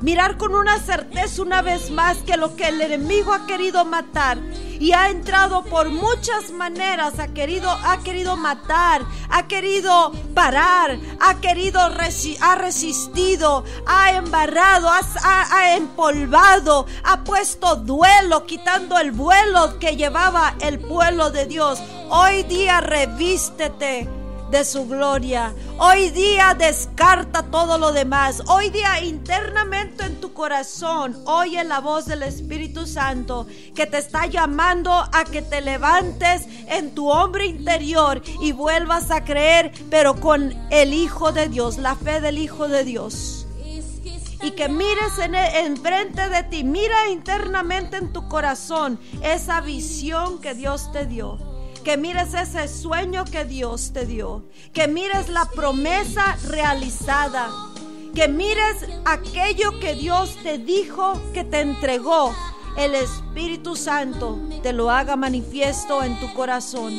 Mirar 0.00 0.36
con 0.36 0.54
una 0.54 0.78
certeza 0.78 1.42
una 1.42 1.60
vez 1.60 1.90
más 1.90 2.18
que 2.18 2.36
lo 2.36 2.54
que 2.54 2.68
el 2.68 2.80
enemigo 2.80 3.32
ha 3.32 3.46
querido 3.46 3.84
matar 3.84 4.38
y 4.78 4.92
ha 4.92 5.08
entrado 5.10 5.64
por 5.64 5.88
muchas 5.88 6.52
maneras, 6.52 7.18
ha 7.18 7.26
querido, 7.34 7.68
ha 7.68 7.98
querido 8.04 8.36
matar, 8.36 9.02
ha 9.28 9.48
querido 9.48 10.12
parar, 10.34 10.96
ha 11.20 11.40
querido, 11.40 11.80
ha 11.80 12.54
resistido, 12.54 13.64
ha 13.86 14.12
embarrado, 14.12 14.88
ha- 14.88 15.46
ha 15.58 15.74
empolvado, 15.74 16.86
ha 17.02 17.24
puesto 17.24 17.74
duelo, 17.74 18.46
quitando 18.46 18.98
el 19.00 19.10
vuelo 19.10 19.80
que 19.80 19.96
llevaba 19.96 20.54
el 20.60 20.78
pueblo 20.78 21.30
de 21.32 21.46
Dios. 21.46 21.80
Hoy 22.08 22.44
día 22.44 22.80
revístete 22.80 24.08
de 24.50 24.64
su 24.64 24.86
gloria. 24.86 25.54
Hoy 25.78 26.10
día 26.10 26.54
descarta 26.58 27.42
todo 27.42 27.78
lo 27.78 27.92
demás. 27.92 28.42
Hoy 28.48 28.70
día 28.70 29.02
internamente 29.02 30.04
en 30.04 30.20
tu 30.20 30.32
corazón 30.32 31.16
oye 31.26 31.62
la 31.64 31.80
voz 31.80 32.06
del 32.06 32.22
Espíritu 32.22 32.86
Santo 32.86 33.46
que 33.74 33.86
te 33.86 33.98
está 33.98 34.26
llamando 34.26 34.92
a 34.92 35.24
que 35.24 35.42
te 35.42 35.60
levantes 35.60 36.46
en 36.68 36.94
tu 36.94 37.08
hombre 37.08 37.46
interior 37.46 38.22
y 38.40 38.52
vuelvas 38.52 39.10
a 39.10 39.24
creer, 39.24 39.72
pero 39.90 40.20
con 40.20 40.54
el 40.70 40.94
Hijo 40.94 41.32
de 41.32 41.48
Dios, 41.48 41.78
la 41.78 41.94
fe 41.94 42.20
del 42.20 42.38
Hijo 42.38 42.68
de 42.68 42.84
Dios 42.84 43.46
y 44.40 44.52
que 44.52 44.68
mires 44.68 45.18
en 45.18 45.34
e- 45.34 45.66
enfrente 45.66 46.28
de 46.28 46.44
ti, 46.44 46.62
mira 46.62 47.08
internamente 47.10 47.96
en 47.96 48.12
tu 48.12 48.28
corazón 48.28 49.00
esa 49.22 49.60
visión 49.60 50.40
que 50.40 50.54
Dios 50.54 50.92
te 50.92 51.06
dio. 51.06 51.47
Que 51.88 51.96
mires 51.96 52.34
ese 52.34 52.68
sueño 52.68 53.24
que 53.24 53.46
Dios 53.46 53.94
te 53.94 54.04
dio. 54.04 54.44
Que 54.74 54.86
mires 54.88 55.30
la 55.30 55.46
promesa 55.46 56.36
realizada. 56.46 57.48
Que 58.14 58.28
mires 58.28 58.84
aquello 59.06 59.80
que 59.80 59.94
Dios 59.94 60.36
te 60.42 60.58
dijo 60.58 61.18
que 61.32 61.44
te 61.44 61.60
entregó. 61.60 62.34
El 62.76 62.94
Espíritu 62.94 63.74
Santo 63.74 64.38
te 64.62 64.74
lo 64.74 64.90
haga 64.90 65.16
manifiesto 65.16 66.02
en 66.02 66.20
tu 66.20 66.30
corazón. 66.34 66.92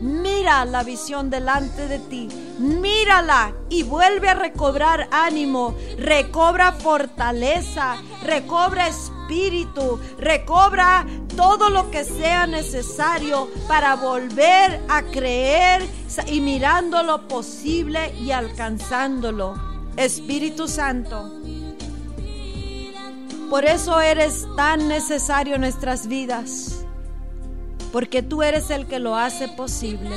Mira 0.00 0.64
la 0.64 0.82
visión 0.82 1.30
delante 1.30 1.86
de 1.86 2.00
ti. 2.00 2.26
Mírala 2.58 3.54
y 3.68 3.84
vuelve 3.84 4.28
a 4.28 4.34
recobrar 4.34 5.08
ánimo. 5.12 5.76
Recobra 5.96 6.72
fortaleza. 6.72 8.02
Recobra 8.24 8.88
espíritu. 8.88 10.00
Recobra 10.18 11.06
todo 11.36 11.70
lo 11.70 11.90
que 11.90 12.04
sea 12.04 12.46
necesario 12.46 13.48
para 13.68 13.96
volver 13.96 14.80
a 14.88 15.02
creer 15.02 15.86
y 16.26 16.40
mirando 16.40 17.02
lo 17.02 17.28
posible 17.28 18.14
y 18.18 18.30
alcanzándolo. 18.30 19.54
Espíritu 19.96 20.68
Santo. 20.68 21.30
Por 23.50 23.64
eso 23.66 24.00
eres 24.00 24.46
tan 24.56 24.88
necesario 24.88 25.56
en 25.56 25.60
nuestras 25.60 26.06
vidas. 26.06 26.84
Porque 27.92 28.22
tú 28.22 28.42
eres 28.42 28.70
el 28.70 28.86
que 28.86 28.98
lo 28.98 29.16
hace 29.16 29.48
posible. 29.48 30.16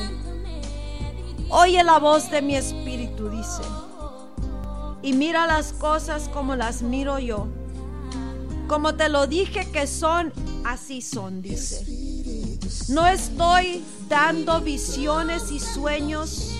Oye 1.49 1.83
la 1.83 1.99
voz 1.99 2.31
de 2.31 2.41
mi 2.41 2.55
espíritu, 2.55 3.29
dice. 3.29 3.61
Y 5.01 5.13
mira 5.13 5.45
las 5.45 5.73
cosas 5.73 6.29
como 6.29 6.55
las 6.55 6.81
miro 6.81 7.19
yo. 7.19 7.47
Como 8.67 8.95
te 8.95 9.09
lo 9.09 9.27
dije 9.27 9.69
que 9.71 9.85
son, 9.85 10.33
así 10.63 11.01
son, 11.01 11.41
dice. 11.41 11.85
No 12.89 13.05
estoy 13.05 13.83
dando 14.09 14.61
visiones 14.61 15.51
y 15.51 15.59
sueños 15.59 16.51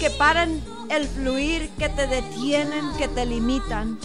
que 0.00 0.10
paran 0.10 0.60
el 0.90 1.06
fluir, 1.06 1.70
que 1.78 1.88
te 1.88 2.06
detienen, 2.06 2.84
que 2.98 3.06
te 3.08 3.24
limitan. 3.24 3.98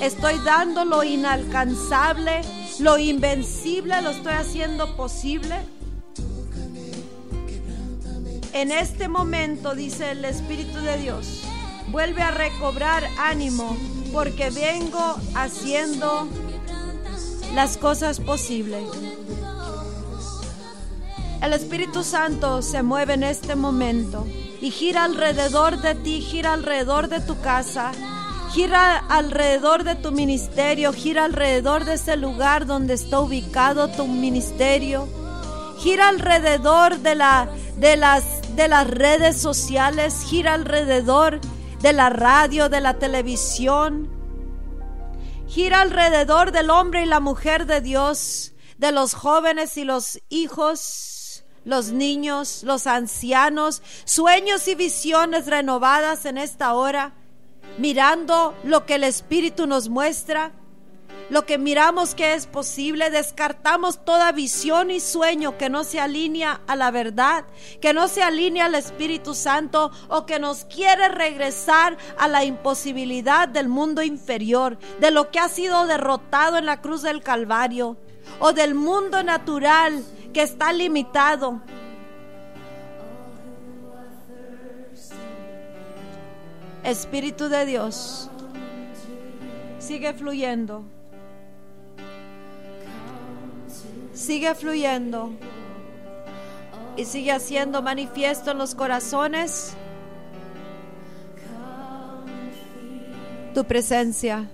Estoy 0.00 0.38
dando 0.44 0.84
lo 0.84 1.02
inalcanzable, 1.02 2.42
lo 2.78 2.96
invencible, 2.98 4.00
lo 4.02 4.10
estoy 4.10 4.34
haciendo 4.34 4.96
posible. 4.96 5.56
En 8.52 8.70
este 8.70 9.08
momento, 9.08 9.74
dice 9.74 10.12
el 10.12 10.24
Espíritu 10.24 10.78
de 10.78 10.98
Dios, 10.98 11.42
vuelve 11.88 12.22
a 12.22 12.30
recobrar 12.30 13.04
ánimo 13.18 13.76
porque 14.12 14.50
vengo 14.50 15.16
haciendo 15.34 16.28
las 17.54 17.76
cosas 17.76 18.20
posibles. 18.20 18.84
El 21.42 21.52
Espíritu 21.52 22.02
Santo 22.02 22.62
se 22.62 22.82
mueve 22.82 23.14
en 23.14 23.22
este 23.22 23.56
momento 23.56 24.26
y 24.60 24.70
gira 24.70 25.04
alrededor 25.04 25.80
de 25.80 25.94
ti, 25.94 26.20
gira 26.20 26.54
alrededor 26.54 27.08
de 27.08 27.20
tu 27.20 27.40
casa, 27.40 27.92
gira 28.52 28.96
alrededor 28.96 29.84
de 29.84 29.94
tu 29.94 30.12
ministerio, 30.12 30.92
gira 30.92 31.24
alrededor 31.24 31.84
de 31.84 31.94
ese 31.94 32.16
lugar 32.16 32.66
donde 32.66 32.94
está 32.94 33.20
ubicado 33.20 33.88
tu 33.88 34.06
ministerio, 34.06 35.08
gira 35.78 36.08
alrededor 36.08 36.98
de, 36.98 37.14
la, 37.14 37.48
de, 37.76 37.96
las, 37.96 38.24
de 38.56 38.68
las 38.68 38.86
redes 38.86 39.36
sociales, 39.36 40.22
gira 40.26 40.54
alrededor 40.54 41.40
de 41.86 41.92
la 41.92 42.10
radio, 42.10 42.68
de 42.68 42.80
la 42.80 42.94
televisión, 42.94 44.10
gira 45.46 45.82
alrededor 45.82 46.50
del 46.50 46.70
hombre 46.70 47.04
y 47.04 47.06
la 47.06 47.20
mujer 47.20 47.64
de 47.64 47.80
Dios, 47.80 48.54
de 48.76 48.90
los 48.90 49.14
jóvenes 49.14 49.76
y 49.76 49.84
los 49.84 50.20
hijos 50.28 51.44
los 51.64 51.90
niños, 51.90 52.62
los 52.64 52.86
ancianos, 52.88 53.82
sueños 54.04 54.66
y 54.66 54.74
visiones 54.76 55.46
renovadas 55.46 56.24
en 56.24 56.38
esta 56.38 56.74
hora, 56.74 57.12
mirando 57.78 58.56
lo 58.64 58.84
que 58.84 58.96
el 58.96 59.04
Espíritu 59.04 59.68
nos 59.68 59.88
muestra, 59.88 60.52
lo 61.28 61.44
que 61.44 61.58
miramos 61.58 62.14
que 62.14 62.34
es 62.34 62.46
posible, 62.46 63.10
descartamos 63.10 64.04
toda 64.04 64.30
visión 64.32 64.90
y 64.90 65.00
sueño 65.00 65.58
que 65.58 65.68
no 65.68 65.82
se 65.82 66.00
alinea 66.00 66.60
a 66.66 66.76
la 66.76 66.90
verdad, 66.90 67.44
que 67.80 67.92
no 67.92 68.08
se 68.08 68.22
alinea 68.22 68.66
al 68.66 68.76
Espíritu 68.76 69.34
Santo 69.34 69.90
o 70.08 70.24
que 70.24 70.38
nos 70.38 70.64
quiere 70.64 71.08
regresar 71.08 71.96
a 72.16 72.28
la 72.28 72.44
imposibilidad 72.44 73.48
del 73.48 73.68
mundo 73.68 74.02
inferior, 74.02 74.78
de 75.00 75.10
lo 75.10 75.30
que 75.30 75.40
ha 75.40 75.48
sido 75.48 75.86
derrotado 75.86 76.58
en 76.58 76.66
la 76.66 76.80
cruz 76.80 77.02
del 77.02 77.22
Calvario 77.22 77.96
o 78.38 78.52
del 78.52 78.74
mundo 78.74 79.22
natural 79.22 80.04
que 80.32 80.42
está 80.42 80.72
limitado. 80.72 81.60
Espíritu 86.84 87.48
de 87.48 87.66
Dios, 87.66 88.30
sigue 89.80 90.14
fluyendo. 90.14 90.95
Sigue 94.16 94.54
fluyendo. 94.54 95.30
Y 96.96 97.04
sigue 97.04 97.32
haciendo 97.32 97.82
manifiesto 97.82 98.52
en 98.52 98.58
los 98.58 98.74
corazones 98.74 99.76
tu 103.52 103.64
presencia. 103.64 104.48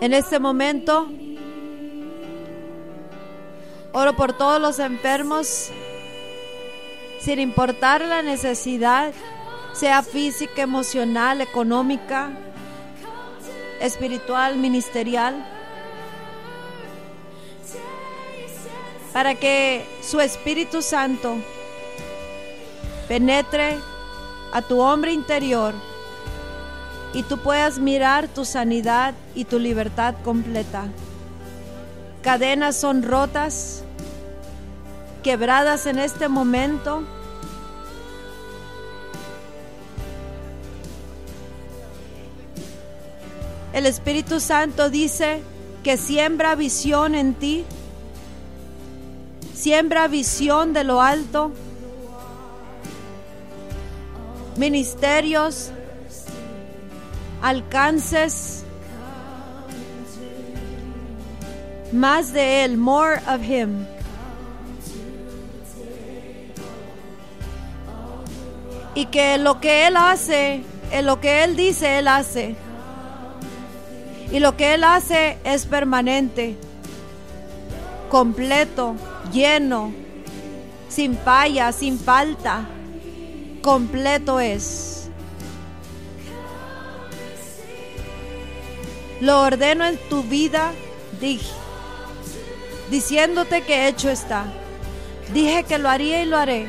En 0.00 0.12
este 0.12 0.38
momento, 0.38 1.08
oro 3.92 4.16
por 4.16 4.32
todos 4.32 4.60
los 4.60 4.78
enfermos, 4.78 5.70
sin 7.20 7.40
importar 7.40 8.00
la 8.00 8.22
necesidad, 8.22 9.12
sea 9.72 10.02
física, 10.02 10.62
emocional, 10.62 11.40
económica, 11.40 12.30
espiritual, 13.82 14.56
ministerial, 14.56 15.34
para 19.12 19.34
que 19.34 19.84
su 20.02 20.20
Espíritu 20.20 20.80
Santo 20.80 21.36
penetre 23.08 23.76
a 24.52 24.62
tu 24.62 24.80
hombre 24.80 25.12
interior 25.12 25.74
y 27.12 27.22
tú 27.24 27.38
puedas 27.38 27.78
mirar 27.78 28.28
tu 28.28 28.44
sanidad 28.44 29.14
y 29.34 29.44
tu 29.44 29.58
libertad 29.58 30.14
completa. 30.24 30.84
Cadenas 32.22 32.76
son 32.76 33.02
rotas, 33.02 33.82
quebradas 35.22 35.86
en 35.86 35.98
este 35.98 36.28
momento. 36.28 37.02
El 43.72 43.86
Espíritu 43.86 44.38
Santo 44.38 44.90
dice 44.90 45.40
que 45.82 45.96
siembra 45.96 46.54
visión 46.54 47.14
en 47.14 47.34
ti, 47.34 47.64
siembra 49.54 50.08
visión 50.08 50.74
de 50.74 50.84
lo 50.84 51.00
alto, 51.00 51.52
ministerios, 54.56 55.70
alcances 57.40 58.64
más 61.92 62.32
de 62.34 62.64
Él, 62.64 62.76
more 62.76 63.20
of 63.26 63.42
Him. 63.42 63.86
Y 68.94 69.06
que 69.06 69.38
lo 69.38 69.60
que 69.60 69.86
Él 69.86 69.96
hace, 69.96 70.62
en 70.90 71.06
lo 71.06 71.20
que 71.20 71.44
Él 71.44 71.56
dice, 71.56 71.98
Él 71.98 72.08
hace. 72.08 72.54
Y 74.32 74.40
lo 74.40 74.56
que 74.56 74.72
Él 74.72 74.82
hace 74.82 75.36
es 75.44 75.66
permanente, 75.66 76.56
completo, 78.10 78.96
lleno, 79.30 79.92
sin 80.88 81.18
falla, 81.18 81.70
sin 81.72 81.98
falta. 81.98 82.66
Completo 83.60 84.40
es. 84.40 85.10
Lo 89.20 89.42
ordeno 89.42 89.84
en 89.84 89.98
tu 90.08 90.22
vida, 90.22 90.72
dije, 91.20 91.52
diciéndote 92.90 93.62
que 93.62 93.86
hecho 93.86 94.08
está. 94.08 94.46
Dije 95.34 95.64
que 95.64 95.78
lo 95.78 95.90
haría 95.90 96.22
y 96.22 96.26
lo 96.26 96.38
haré. 96.38 96.66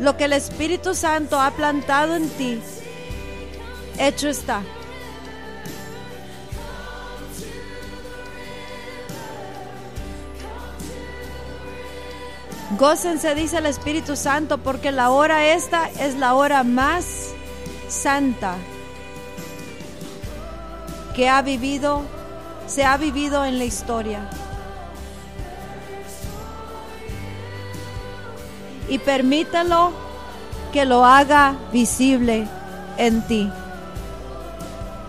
Lo 0.00 0.18
que 0.18 0.24
el 0.24 0.34
Espíritu 0.34 0.94
Santo 0.94 1.40
ha 1.40 1.50
plantado 1.52 2.14
en 2.14 2.28
ti, 2.28 2.60
hecho 3.98 4.28
está. 4.28 4.62
Gócense, 12.78 13.34
dice 13.34 13.58
el 13.58 13.66
Espíritu 13.66 14.16
Santo, 14.16 14.58
porque 14.58 14.92
la 14.92 15.10
hora 15.10 15.46
esta 15.46 15.90
es 15.90 16.14
la 16.16 16.34
hora 16.34 16.64
más 16.64 17.34
santa 17.88 18.56
que 21.14 21.28
ha 21.28 21.42
vivido, 21.42 22.02
se 22.66 22.84
ha 22.84 22.96
vivido 22.96 23.44
en 23.44 23.58
la 23.58 23.64
historia. 23.64 24.28
Y 28.88 28.98
permítelo 28.98 29.92
que 30.72 30.86
lo 30.86 31.04
haga 31.04 31.56
visible 31.72 32.46
en 32.96 33.22
ti. 33.26 33.50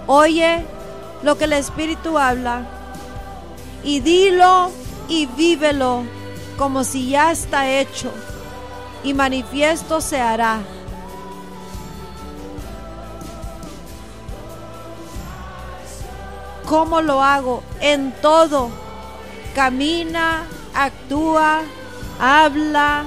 Oye 0.05 0.65
lo 1.23 1.37
que 1.37 1.45
el 1.45 1.53
Espíritu 1.53 2.17
habla 2.17 2.63
y 3.85 4.01
dilo 4.01 4.69
y 5.07 5.25
vívelo 5.27 6.03
como 6.63 6.85
si 6.85 7.09
ya 7.09 7.29
está 7.29 7.69
hecho 7.69 8.09
y 9.03 9.13
manifiesto 9.13 9.99
se 9.99 10.21
hará. 10.21 10.61
¿Cómo 16.65 17.01
lo 17.01 17.21
hago? 17.21 17.63
En 17.81 18.13
todo. 18.21 18.69
Camina, 19.53 20.45
actúa, 20.73 21.63
habla. 22.17 23.03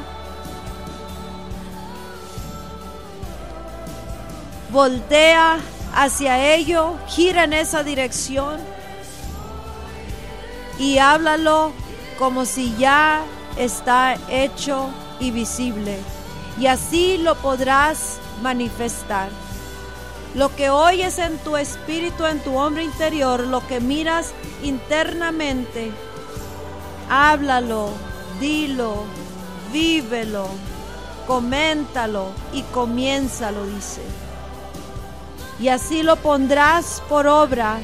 Voltea 4.70 5.60
hacia 5.94 6.54
ello, 6.54 6.98
gira 7.08 7.44
en 7.44 7.54
esa 7.54 7.82
dirección 7.82 8.60
y 10.78 10.98
háblalo 10.98 11.72
como 12.18 12.44
si 12.44 12.76
ya 12.76 13.24
está 13.56 14.16
hecho 14.28 14.88
y 15.20 15.30
visible. 15.30 15.98
Y 16.58 16.66
así 16.66 17.18
lo 17.18 17.34
podrás 17.36 18.18
manifestar. 18.42 19.28
Lo 20.34 20.54
que 20.54 20.70
oyes 20.70 21.18
en 21.18 21.38
tu 21.38 21.56
espíritu, 21.56 22.26
en 22.26 22.40
tu 22.40 22.56
hombre 22.56 22.84
interior, 22.84 23.40
lo 23.40 23.66
que 23.66 23.80
miras 23.80 24.32
internamente, 24.62 25.92
háblalo, 27.08 27.90
dilo, 28.38 29.04
vívelo, 29.72 30.48
coméntalo 31.26 32.28
y 32.52 32.62
comiénzalo, 32.62 33.64
dice. 33.66 34.02
Y 35.58 35.68
así 35.68 36.02
lo 36.02 36.16
pondrás 36.16 37.02
por 37.08 37.26
obra 37.26 37.78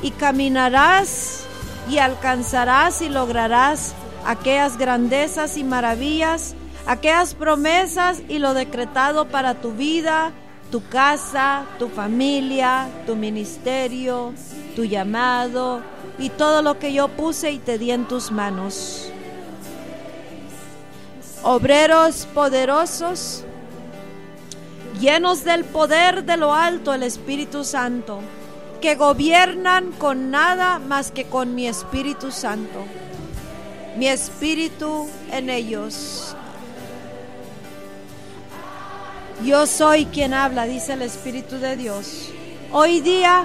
y 0.00 0.12
caminarás 0.12 1.40
y 1.88 1.98
alcanzarás 1.98 3.02
y 3.02 3.08
lograrás 3.08 3.94
aquellas 4.24 4.76
grandezas 4.76 5.56
y 5.56 5.64
maravillas, 5.64 6.54
aquellas 6.86 7.34
promesas 7.34 8.22
y 8.28 8.38
lo 8.38 8.54
decretado 8.54 9.28
para 9.28 9.54
tu 9.54 9.72
vida, 9.72 10.32
tu 10.70 10.86
casa, 10.88 11.64
tu 11.78 11.88
familia, 11.88 12.88
tu 13.06 13.16
ministerio, 13.16 14.32
tu 14.76 14.84
llamado 14.84 15.82
y 16.18 16.30
todo 16.30 16.62
lo 16.62 16.78
que 16.78 16.92
yo 16.92 17.08
puse 17.08 17.50
y 17.50 17.58
te 17.58 17.78
di 17.78 17.90
en 17.90 18.06
tus 18.06 18.30
manos. 18.30 19.10
Obreros 21.42 22.26
poderosos, 22.34 23.44
llenos 25.00 25.44
del 25.44 25.64
poder 25.64 26.24
de 26.24 26.36
lo 26.36 26.54
alto, 26.54 26.92
el 26.92 27.02
Espíritu 27.02 27.64
Santo, 27.64 28.20
que 28.80 28.94
gobiernan 28.94 29.92
con 29.92 30.30
nada 30.30 30.78
más 30.78 31.10
que 31.10 31.24
con 31.24 31.54
mi 31.54 31.66
Espíritu 31.66 32.30
Santo. 32.30 32.84
Mi 34.00 34.08
Espíritu 34.08 35.10
en 35.30 35.50
ellos. 35.50 36.34
Yo 39.44 39.66
soy 39.66 40.06
quien 40.06 40.32
habla, 40.32 40.64
dice 40.64 40.94
el 40.94 41.02
Espíritu 41.02 41.58
de 41.58 41.76
Dios. 41.76 42.30
Hoy 42.72 43.02
día 43.02 43.44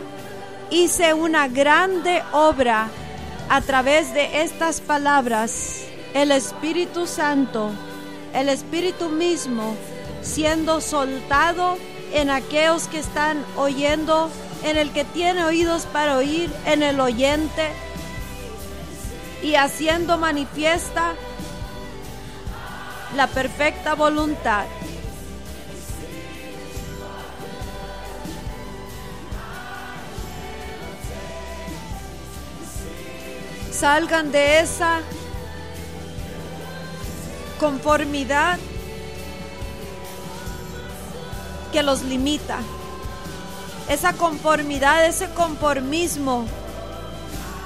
hice 0.69 1.13
una 1.13 1.49
grande 1.49 2.23
obra 2.31 2.87
a 3.49 3.59
través 3.59 4.13
de 4.13 4.43
estas 4.43 4.79
palabras. 4.79 5.81
El 6.13 6.31
Espíritu 6.31 7.05
Santo, 7.05 7.71
el 8.33 8.47
Espíritu 8.47 9.09
mismo, 9.09 9.75
siendo 10.21 10.79
soltado 10.79 11.77
en 12.13 12.29
aquellos 12.29 12.87
que 12.87 12.99
están 12.99 13.43
oyendo, 13.57 14.29
en 14.63 14.77
el 14.77 14.93
que 14.93 15.03
tiene 15.03 15.43
oídos 15.43 15.85
para 15.85 16.15
oír, 16.15 16.49
en 16.65 16.81
el 16.81 17.01
oyente, 17.01 17.73
y 19.41 19.55
haciendo 19.55 20.17
manifiesta 20.17 21.13
la 23.15 23.27
perfecta 23.27 23.95
voluntad. 23.95 24.65
Salgan 33.71 34.31
de 34.31 34.59
esa 34.59 35.01
conformidad 37.59 38.57
que 41.71 41.83
los 41.83 42.03
limita. 42.03 42.59
Esa 43.89 44.13
conformidad, 44.13 45.05
ese 45.05 45.29
conformismo 45.31 46.45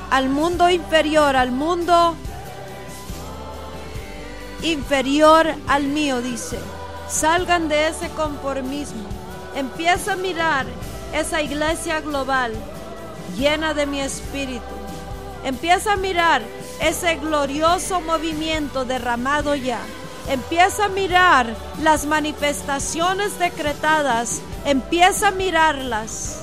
al 0.10 0.30
mundo 0.30 0.70
inferior, 0.70 1.36
al 1.36 1.52
mundo 1.52 2.16
inferior 4.64 5.48
al 5.68 5.84
mío, 5.84 6.22
dice. 6.22 6.60
Salgan 7.08 7.70
de 7.70 7.88
ese 7.88 8.10
conformismo. 8.10 9.08
Empieza 9.56 10.14
a 10.14 10.16
mirar 10.16 10.66
esa 11.14 11.42
iglesia 11.42 12.02
global 12.02 12.54
llena 13.38 13.74
de 13.74 13.86
mi 13.86 14.00
espíritu. 14.00 14.64
Empieza 15.44 15.94
a 15.94 15.98
mirar 15.98 16.42
ese 16.82 17.16
glorioso 17.16 18.02
movimiento 18.02 18.86
derramado 18.86 19.56
ya. 19.56 19.80
Empieza 20.28 20.86
a 20.86 20.90
mirar 20.90 21.48
las 21.82 22.06
manifestaciones 22.06 23.40
decretadas. 23.40 24.42
Empieza 24.66 25.30
a 25.30 25.32
mirarlas. 25.32 26.42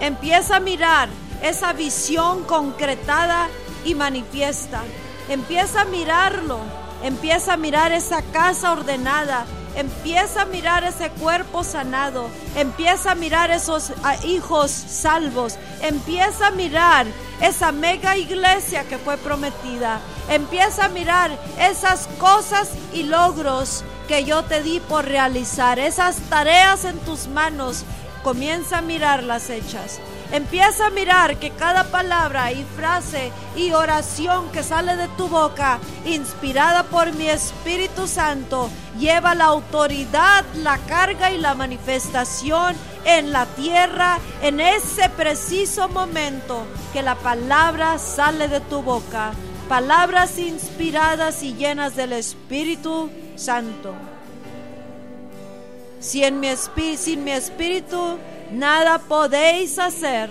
Empieza 0.00 0.56
a 0.56 0.60
mirar 0.60 1.08
esa 1.44 1.74
visión 1.74 2.44
concretada 2.44 3.48
y 3.84 3.94
manifiesta. 3.94 4.82
Empieza 5.28 5.82
a 5.82 5.84
mirarlo. 5.84 6.58
Empieza 7.02 7.52
a 7.52 7.56
mirar 7.58 7.92
esa 7.92 8.22
casa 8.22 8.72
ordenada. 8.72 9.44
Empieza 9.76 10.42
a 10.42 10.46
mirar 10.46 10.84
ese 10.84 11.10
cuerpo 11.10 11.62
sanado. 11.62 12.30
Empieza 12.56 13.10
a 13.10 13.14
mirar 13.14 13.50
esos 13.50 13.92
ah, 14.02 14.16
hijos 14.24 14.70
salvos. 14.70 15.58
Empieza 15.82 16.46
a 16.46 16.50
mirar 16.50 17.06
esa 17.42 17.72
mega 17.72 18.16
iglesia 18.16 18.84
que 18.84 18.96
fue 18.96 19.18
prometida. 19.18 20.00
Empieza 20.30 20.86
a 20.86 20.88
mirar 20.88 21.30
esas 21.58 22.08
cosas 22.18 22.70
y 22.94 23.02
logros 23.02 23.84
que 24.08 24.24
yo 24.24 24.44
te 24.44 24.62
di 24.62 24.80
por 24.80 25.04
realizar. 25.04 25.78
Esas 25.78 26.16
tareas 26.30 26.86
en 26.86 26.98
tus 27.00 27.28
manos. 27.28 27.84
Comienza 28.22 28.78
a 28.78 28.82
mirarlas 28.82 29.50
hechas. 29.50 30.00
Empieza 30.34 30.88
a 30.88 30.90
mirar 30.90 31.36
que 31.36 31.50
cada 31.50 31.84
palabra 31.84 32.50
y 32.50 32.64
frase 32.76 33.30
y 33.54 33.70
oración 33.70 34.50
que 34.50 34.64
sale 34.64 34.96
de 34.96 35.06
tu 35.16 35.28
boca, 35.28 35.78
inspirada 36.04 36.82
por 36.82 37.12
mi 37.12 37.28
Espíritu 37.28 38.08
Santo, 38.08 38.68
lleva 38.98 39.36
la 39.36 39.44
autoridad, 39.44 40.44
la 40.56 40.78
carga 40.78 41.30
y 41.30 41.38
la 41.38 41.54
manifestación 41.54 42.74
en 43.04 43.30
la 43.30 43.46
tierra 43.46 44.18
en 44.42 44.58
ese 44.58 45.08
preciso 45.08 45.88
momento 45.88 46.66
que 46.92 47.02
la 47.02 47.14
palabra 47.14 48.00
sale 48.00 48.48
de 48.48 48.58
tu 48.58 48.82
boca. 48.82 49.30
Palabras 49.68 50.36
inspiradas 50.40 51.44
y 51.44 51.54
llenas 51.54 51.94
del 51.94 52.12
Espíritu 52.12 53.08
Santo. 53.36 53.94
Si 56.00 56.24
en 56.24 56.40
mi 56.40 56.48
sin 56.96 57.22
mi 57.22 57.30
espíritu 57.30 58.18
nada 58.54 58.98
podéis 58.98 59.78
hacer, 59.78 60.30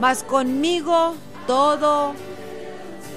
mas 0.00 0.22
conmigo 0.22 1.14
todo 1.46 2.14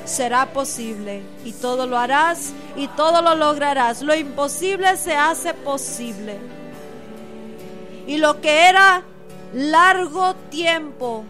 será 0.05 0.45
posible 0.53 1.23
y 1.43 1.51
todo 1.51 1.87
lo 1.87 1.97
harás 1.97 2.53
y 2.75 2.87
todo 2.89 3.21
lo 3.21 3.35
lograrás. 3.35 4.01
Lo 4.01 4.15
imposible 4.15 4.95
se 4.97 5.15
hace 5.15 5.53
posible. 5.53 6.37
Y 8.07 8.17
lo 8.17 8.39
que 8.39 8.69
era 8.69 9.03
largo 9.53 10.35
tiempo, 10.49 11.25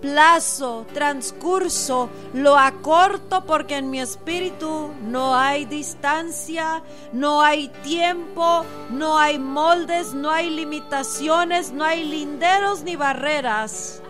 plazo, 0.00 0.86
transcurso, 0.94 2.08
lo 2.32 2.56
acorto 2.56 3.44
porque 3.44 3.76
en 3.76 3.90
mi 3.90 4.00
espíritu 4.00 4.90
no 5.02 5.34
hay 5.34 5.66
distancia, 5.66 6.82
no 7.12 7.42
hay 7.42 7.68
tiempo, 7.82 8.64
no 8.90 9.18
hay 9.18 9.38
moldes, 9.38 10.14
no 10.14 10.30
hay 10.30 10.50
limitaciones, 10.50 11.72
no 11.72 11.84
hay 11.84 12.04
linderos 12.04 12.82
ni 12.82 12.96
barreras. 12.96 14.00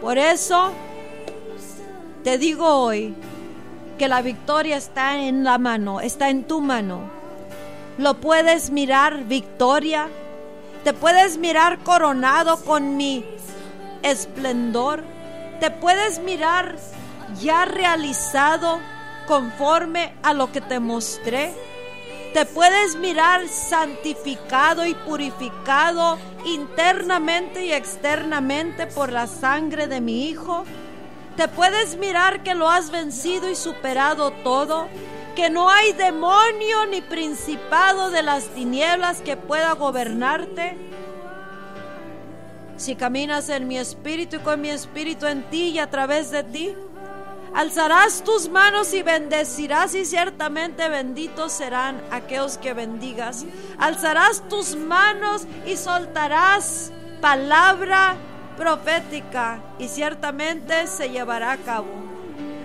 Por 0.00 0.16
eso 0.16 0.72
te 2.24 2.38
digo 2.38 2.66
hoy 2.66 3.14
que 3.98 4.08
la 4.08 4.22
victoria 4.22 4.76
está 4.76 5.18
en 5.18 5.44
la 5.44 5.58
mano, 5.58 6.00
está 6.00 6.30
en 6.30 6.44
tu 6.44 6.60
mano. 6.60 7.00
Lo 7.98 8.14
puedes 8.14 8.70
mirar 8.70 9.24
victoria, 9.24 10.08
te 10.84 10.94
puedes 10.94 11.36
mirar 11.36 11.80
coronado 11.80 12.64
con 12.64 12.96
mi 12.96 13.24
esplendor, 14.02 15.02
te 15.60 15.70
puedes 15.70 16.18
mirar 16.20 16.76
ya 17.40 17.64
realizado 17.64 18.80
conforme 19.26 20.14
a 20.22 20.34
lo 20.34 20.50
que 20.50 20.60
te 20.60 20.80
mostré. 20.80 21.52
Te 22.34 22.46
puedes 22.46 22.96
mirar 22.96 23.48
santificado 23.48 24.86
y 24.86 24.94
purificado 24.94 26.18
internamente 26.44 27.64
y 27.64 27.72
externamente 27.72 28.86
por 28.86 29.12
la 29.12 29.26
sangre 29.26 29.86
de 29.86 30.00
mi 30.00 30.28
Hijo. 30.28 30.64
Te 31.36 31.48
puedes 31.48 31.96
mirar 31.96 32.42
que 32.42 32.54
lo 32.54 32.68
has 32.68 32.90
vencido 32.90 33.50
y 33.50 33.56
superado 33.56 34.30
todo, 34.44 34.88
que 35.34 35.50
no 35.50 35.70
hay 35.70 35.92
demonio 35.92 36.86
ni 36.90 37.00
principado 37.00 38.10
de 38.10 38.22
las 38.22 38.44
tinieblas 38.48 39.22
que 39.22 39.36
pueda 39.36 39.72
gobernarte. 39.72 40.89
Si 42.80 42.96
caminas 42.96 43.50
en 43.50 43.68
mi 43.68 43.76
espíritu 43.76 44.36
y 44.36 44.38
con 44.38 44.62
mi 44.62 44.70
espíritu 44.70 45.26
en 45.26 45.42
ti 45.50 45.64
y 45.68 45.78
a 45.78 45.90
través 45.90 46.30
de 46.30 46.42
ti, 46.42 46.74
alzarás 47.54 48.24
tus 48.24 48.48
manos 48.48 48.94
y 48.94 49.02
bendecirás 49.02 49.94
y 49.94 50.06
ciertamente 50.06 50.88
benditos 50.88 51.52
serán 51.52 52.00
aquellos 52.10 52.56
que 52.56 52.72
bendigas. 52.72 53.44
Alzarás 53.78 54.48
tus 54.48 54.76
manos 54.76 55.46
y 55.66 55.76
soltarás 55.76 56.90
palabra 57.20 58.16
profética 58.56 59.60
y 59.78 59.86
ciertamente 59.86 60.86
se 60.86 61.10
llevará 61.10 61.52
a 61.52 61.58
cabo. 61.58 61.90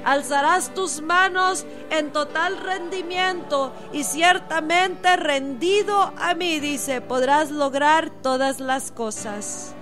Alzarás 0.06 0.74
tus 0.74 1.02
manos 1.02 1.66
en 1.90 2.14
total 2.14 2.56
rendimiento 2.60 3.74
y 3.92 4.06
ciertamente 4.06 5.18
rendido 5.18 6.14
a 6.18 6.36
mí, 6.36 6.62
dice, 6.62 7.02
podrás 7.02 7.52
lograr 7.52 8.12
todas 8.22 8.62
las 8.62 8.94
cosas. 8.94 9.76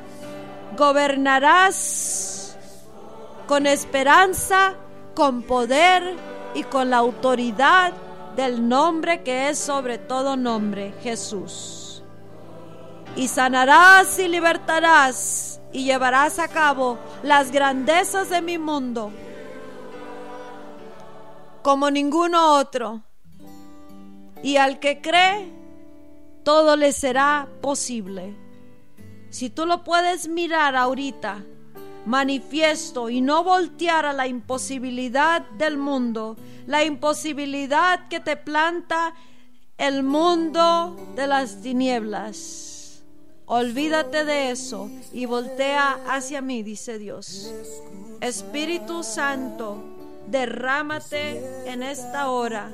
Gobernarás 0.78 2.58
con 3.48 3.68
esperanza, 3.68 4.76
con 5.16 5.44
poder 5.44 6.16
y 6.54 6.64
con 6.64 6.90
la 6.90 6.98
autoridad 6.98 7.94
del 8.36 8.68
nombre 8.68 9.24
que 9.24 9.50
es 9.50 9.60
sobre 9.60 9.98
todo 9.98 10.36
nombre, 10.36 10.94
Jesús. 11.02 12.04
Y 13.16 13.28
sanarás 13.28 14.18
y 14.18 14.28
libertarás 14.28 15.62
y 15.72 15.84
llevarás 15.84 16.40
a 16.40 16.48
cabo 16.48 16.98
las 17.22 17.52
grandezas 17.52 18.30
de 18.30 18.42
mi 18.42 18.58
mundo 18.58 19.12
como 21.64 21.90
ninguno 21.90 22.58
otro. 22.60 23.02
Y 24.44 24.58
al 24.58 24.80
que 24.80 25.02
cree, 25.02 25.52
todo 26.44 26.76
le 26.76 26.92
será 26.92 27.48
posible. 27.62 28.36
Si 29.34 29.50
tú 29.50 29.66
lo 29.66 29.84
puedes 29.84 30.28
mirar 30.28 30.76
ahorita, 30.76 31.44
manifiesto 32.06 33.10
y 33.10 33.20
no 33.20 33.44
voltear 33.44 34.06
a 34.06 34.14
la 34.14 34.28
imposibilidad 34.28 35.42
del 35.58 35.76
mundo, 35.76 36.38
la 36.68 36.84
imposibilidad 36.84 38.08
que 38.10 38.20
te 38.20 38.38
planta 38.38 39.16
el 39.80 40.04
mundo 40.04 40.96
de 41.16 41.26
las 41.26 41.62
tinieblas. 41.62 43.02
Olvídate 43.48 44.24
de 44.24 44.52
eso 44.52 44.92
y 45.12 45.26
voltea 45.26 46.00
hacia 46.08 46.40
mí, 46.42 46.62
dice 46.62 47.00
Dios. 47.00 47.52
Espíritu 48.22 49.02
Santo, 49.02 49.84
derrámate 50.28 51.42
en 51.66 51.82
esta 51.82 52.30
hora. 52.30 52.70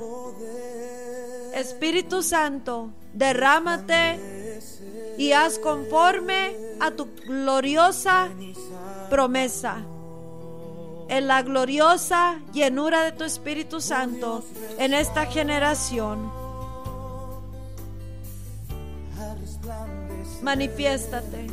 Espíritu 1.54 2.22
Santo, 2.22 2.90
derrámate 3.14 4.39
y 5.20 5.34
haz 5.34 5.58
conforme 5.58 6.56
a 6.80 6.92
tu 6.92 7.06
gloriosa 7.26 8.30
promesa. 9.10 9.76
En 11.08 11.26
la 11.26 11.42
gloriosa 11.42 12.40
llenura 12.54 13.02
de 13.02 13.12
tu 13.12 13.24
Espíritu 13.24 13.82
Santo 13.82 14.42
en 14.78 14.94
esta 14.94 15.26
generación. 15.26 16.32
Manifiéstate. 20.40 21.48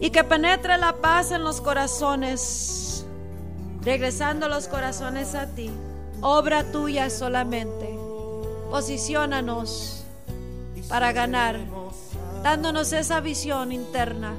Y 0.00 0.10
que 0.10 0.24
penetre 0.24 0.78
la 0.78 0.94
paz 0.94 1.30
en 1.30 1.44
los 1.44 1.60
corazones, 1.60 3.06
regresando 3.82 4.48
los 4.48 4.66
corazones 4.66 5.36
a 5.36 5.46
ti. 5.46 5.70
Obra 6.20 6.64
tuya 6.72 7.10
solamente. 7.10 7.96
Posiciónanos 8.70 10.01
para 10.88 11.12
ganar, 11.12 11.58
dándonos 12.42 12.92
esa 12.92 13.20
visión 13.20 13.72
interna. 13.72 14.34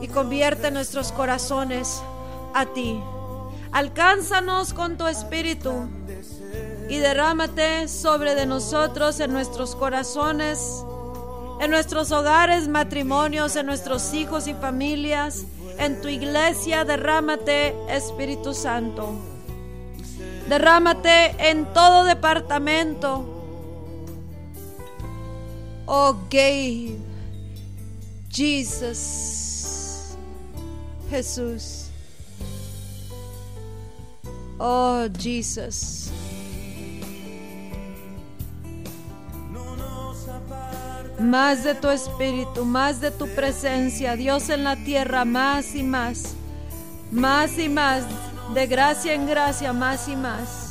Y 0.00 0.08
convierte 0.08 0.70
nuestros 0.70 1.12
corazones 1.12 2.02
a 2.54 2.66
ti. 2.66 3.00
Alcánzanos 3.72 4.72
con 4.72 4.96
tu 4.96 5.06
espíritu 5.06 5.88
y 6.88 6.98
derrámate 6.98 7.88
sobre 7.88 8.34
de 8.34 8.46
nosotros 8.46 9.20
en 9.20 9.32
nuestros 9.32 9.74
corazones, 9.74 10.84
en 11.60 11.70
nuestros 11.70 12.12
hogares, 12.12 12.68
matrimonios, 12.68 13.56
en 13.56 13.66
nuestros 13.66 14.12
hijos 14.14 14.46
y 14.46 14.54
familias, 14.54 15.44
en 15.78 16.00
tu 16.00 16.08
iglesia, 16.08 16.84
derrámate 16.84 17.74
Espíritu 17.88 18.54
Santo. 18.54 19.14
Derrámate 20.48 21.34
en 21.50 21.66
todo 21.72 22.04
departamento. 22.04 23.35
Oh, 25.86 26.16
Gabe, 26.28 26.98
Jesus, 28.28 30.16
Jesús. 31.08 31.90
Oh, 34.58 35.06
Jesus. 35.16 36.10
Más 41.20 41.62
de 41.62 41.74
tu 41.74 41.88
espíritu, 41.88 42.64
más 42.64 43.00
de 43.00 43.10
tu 43.10 43.26
presencia, 43.28 44.16
Dios 44.16 44.48
en 44.50 44.64
la 44.64 44.76
tierra, 44.76 45.24
más 45.24 45.74
y 45.74 45.82
más, 45.82 46.34
más 47.10 47.58
y 47.58 47.68
más, 47.68 48.04
de 48.54 48.66
gracia 48.66 49.14
en 49.14 49.26
gracia, 49.26 49.72
más 49.72 50.08
y 50.08 50.16
más. 50.16 50.65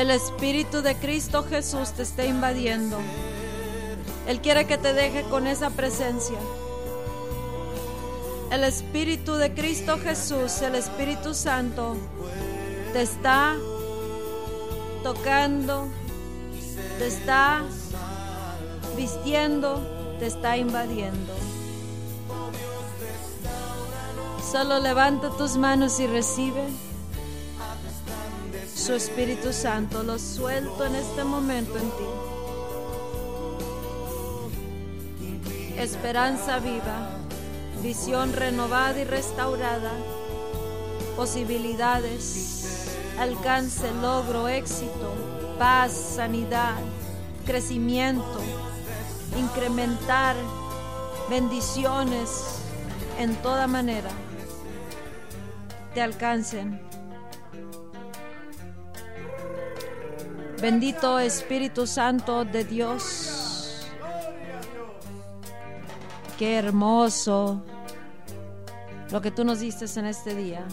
El 0.00 0.10
Espíritu 0.10 0.80
de 0.80 0.96
Cristo 0.96 1.44
Jesús 1.44 1.90
te 1.90 2.04
está 2.04 2.24
invadiendo. 2.24 2.96
Él 4.26 4.40
quiere 4.40 4.66
que 4.66 4.78
te 4.78 4.94
deje 4.94 5.24
con 5.24 5.46
esa 5.46 5.68
presencia. 5.68 6.38
El 8.50 8.64
Espíritu 8.64 9.34
de 9.34 9.52
Cristo 9.52 9.98
Jesús, 9.98 10.62
el 10.62 10.76
Espíritu 10.76 11.34
Santo, 11.34 11.98
te 12.94 13.02
está 13.02 13.54
tocando, 15.02 15.86
te 16.98 17.06
está 17.06 17.60
vistiendo, 18.96 19.82
te 20.18 20.28
está 20.28 20.56
invadiendo. 20.56 21.34
Solo 24.50 24.78
levanta 24.78 25.28
tus 25.36 25.58
manos 25.58 26.00
y 26.00 26.06
recibe 26.06 26.64
su 28.74 28.94
Espíritu 28.94 29.52
Santo. 29.52 30.02
Lo 30.02 30.18
suelto 30.18 30.84
en 30.84 30.94
este 30.94 31.24
momento 31.24 31.76
en 31.76 31.90
ti. 31.90 32.04
esperanza 35.76 36.58
viva, 36.58 37.08
visión 37.82 38.34
renovada 38.34 39.00
y 39.00 39.04
restaurada, 39.04 39.92
posibilidades, 41.16 42.98
alcance, 43.18 43.90
logro, 44.02 44.46
éxito, 44.48 45.14
paz, 45.58 45.92
sanidad, 45.92 46.76
crecimiento, 47.46 48.40
incrementar 49.38 50.36
bendiciones 51.30 52.60
en 53.18 53.34
toda 53.36 53.66
manera 53.66 54.10
te 55.94 56.00
alcancen. 56.00 56.89
Bendito 60.60 61.18
Espíritu 61.18 61.86
Santo 61.86 62.44
de 62.44 62.64
Dios. 62.64 63.86
Qué 66.38 66.56
hermoso 66.56 67.62
lo 69.10 69.22
que 69.22 69.30
tú 69.30 69.42
nos 69.42 69.60
diste 69.60 69.86
en 69.98 70.04
este 70.04 70.34
día. 70.34 70.66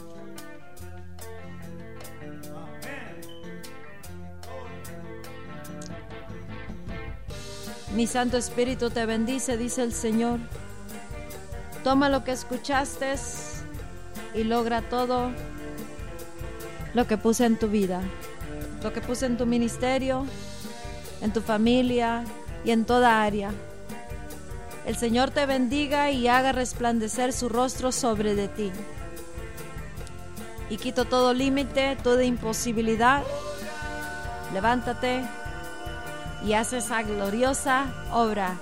Mi 7.95 8.07
Santo 8.07 8.35
Espíritu 8.35 8.89
te 8.89 9.05
bendice, 9.05 9.55
dice 9.55 9.83
el 9.83 9.93
Señor. 9.93 10.39
Toma 11.85 12.09
lo 12.09 12.25
que 12.25 12.33
escuchaste 12.33 13.15
y 14.33 14.43
logra 14.43 14.81
todo 14.81 15.31
lo 16.93 17.07
que 17.07 17.17
puse 17.17 17.45
en 17.45 17.57
tu 17.57 17.69
vida, 17.69 18.01
lo 18.83 18.93
que 18.93 19.01
puse 19.01 19.25
en 19.25 19.37
tu 19.37 19.45
ministerio, 19.45 20.25
en 21.21 21.31
tu 21.31 21.41
familia 21.41 22.23
y 22.63 22.71
en 22.71 22.85
toda 22.85 23.23
área. 23.23 23.51
El 24.85 24.95
Señor 24.95 25.31
te 25.31 25.45
bendiga 25.45 26.11
y 26.11 26.27
haga 26.27 26.51
resplandecer 26.51 27.33
su 27.33 27.49
rostro 27.49 27.91
sobre 27.91 28.35
de 28.35 28.47
ti. 28.47 28.71
Y 30.69 30.77
quito 30.77 31.05
todo 31.05 31.33
límite, 31.33 31.97
toda 32.03 32.23
imposibilidad. 32.23 33.23
Levántate 34.53 35.23
y 36.45 36.53
haz 36.53 36.73
esa 36.73 37.03
gloriosa 37.03 37.93
obra 38.11 38.57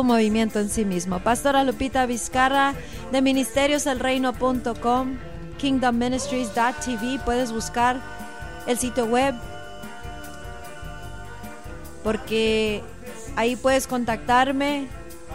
un 0.00 0.06
movimiento 0.06 0.60
en 0.60 0.68
sí 0.68 0.84
mismo. 0.84 1.20
Pastora 1.20 1.64
Lupita 1.64 2.06
Vizcarra 2.06 2.74
de 3.12 3.22
ministerioselreino.com, 3.22 5.16
kingdomministries.tv, 5.58 7.20
puedes 7.24 7.52
buscar 7.52 8.00
el 8.66 8.78
sitio 8.78 9.06
web 9.06 9.34
porque 12.06 12.84
ahí 13.34 13.56
puedes 13.56 13.88
contactarme 13.88 14.86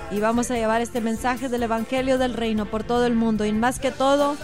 y 0.10 0.22
vamos 0.22 0.50
a 0.52 0.56
llevar 0.56 0.80
este 0.80 1.02
mensaje 1.02 1.50
del 1.50 1.64
Evangelio 1.64 2.18
del 2.18 2.34
Reino 2.34 2.66
por 2.66 2.84
todo 2.84 3.06
el 3.06 3.14
mundo 3.14 3.44
y 3.46 3.52
más 3.52 3.78
que 3.80 3.92
todo 3.92 4.38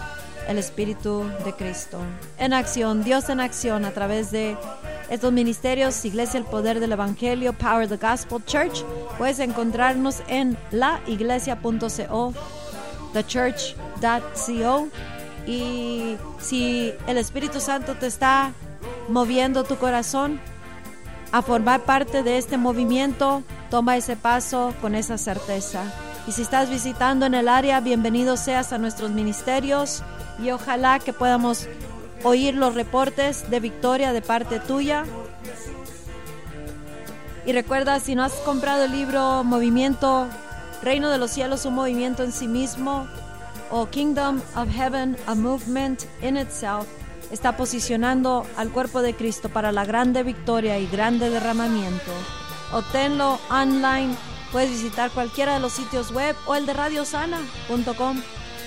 el 0.46 0.58
Espíritu 0.58 1.24
de 1.44 1.54
Cristo. 1.54 2.00
En 2.38 2.52
acción, 2.52 3.02
Dios 3.02 3.30
en 3.30 3.40
acción 3.40 3.86
a 3.86 3.92
través 3.92 4.30
de 4.30 4.58
estos 5.08 5.32
ministerios, 5.32 6.04
Iglesia 6.04 6.36
El 6.36 6.44
Poder 6.44 6.80
del 6.80 6.92
Evangelio, 6.92 7.54
Power 7.54 7.88
the 7.88 7.96
Gospel 7.96 8.44
Church. 8.44 8.84
Puedes 9.16 9.38
encontrarnos 9.38 10.22
en 10.28 10.56
laiglesia.co, 10.70 12.34
thechurch.co. 13.14 14.88
Y 15.46 16.16
si 16.40 16.92
el 17.06 17.16
Espíritu 17.16 17.58
Santo 17.58 17.94
te 17.94 18.06
está 18.06 18.52
moviendo 19.08 19.64
tu 19.64 19.76
corazón 19.76 20.40
a 21.32 21.42
formar 21.42 21.82
parte 21.82 22.22
de 22.22 22.38
este 22.38 22.56
movimiento, 22.56 23.42
toma 23.70 23.96
ese 23.96 24.16
paso 24.16 24.74
con 24.80 24.94
esa 24.94 25.18
certeza. 25.18 25.82
Y 26.26 26.32
si 26.32 26.42
estás 26.42 26.70
visitando 26.70 27.26
en 27.26 27.34
el 27.34 27.48
área, 27.48 27.80
bienvenido 27.80 28.36
seas 28.36 28.72
a 28.72 28.78
nuestros 28.78 29.10
ministerios 29.10 30.02
y 30.42 30.50
ojalá 30.50 30.98
que 30.98 31.12
podamos 31.12 31.66
oír 32.22 32.54
los 32.54 32.74
reportes 32.74 33.50
de 33.50 33.60
victoria 33.60 34.12
de 34.12 34.22
parte 34.22 34.60
tuya. 34.60 35.04
Y 37.46 37.52
recuerda, 37.52 37.98
si 38.00 38.14
no 38.14 38.24
has 38.24 38.34
comprado 38.34 38.84
el 38.84 38.92
libro 38.92 39.42
Movimiento, 39.42 40.26
Reino 40.82 41.08
de 41.08 41.18
los 41.18 41.30
Cielos, 41.30 41.64
un 41.64 41.74
movimiento 41.74 42.22
en 42.22 42.32
sí 42.32 42.46
mismo, 42.46 43.06
o 43.70 43.86
Kingdom 43.86 44.40
of 44.54 44.68
Heaven, 44.68 45.16
a 45.26 45.34
movement 45.34 46.04
in 46.22 46.36
itself, 46.36 46.86
está 47.30 47.56
posicionando 47.56 48.46
al 48.56 48.70
cuerpo 48.70 49.02
de 49.02 49.14
Cristo 49.14 49.48
para 49.48 49.72
la 49.72 49.84
grande 49.84 50.22
victoria 50.22 50.78
y 50.78 50.86
grande 50.86 51.30
derramamiento. 51.30 52.12
Obténlo 52.72 53.38
online, 53.50 54.14
puedes 54.52 54.70
visitar 54.70 55.10
cualquiera 55.10 55.54
de 55.54 55.60
los 55.60 55.72
sitios 55.72 56.12
web 56.12 56.36
o 56.46 56.54
el 56.54 56.66
de 56.66 56.74
radiosana.com 56.74 58.22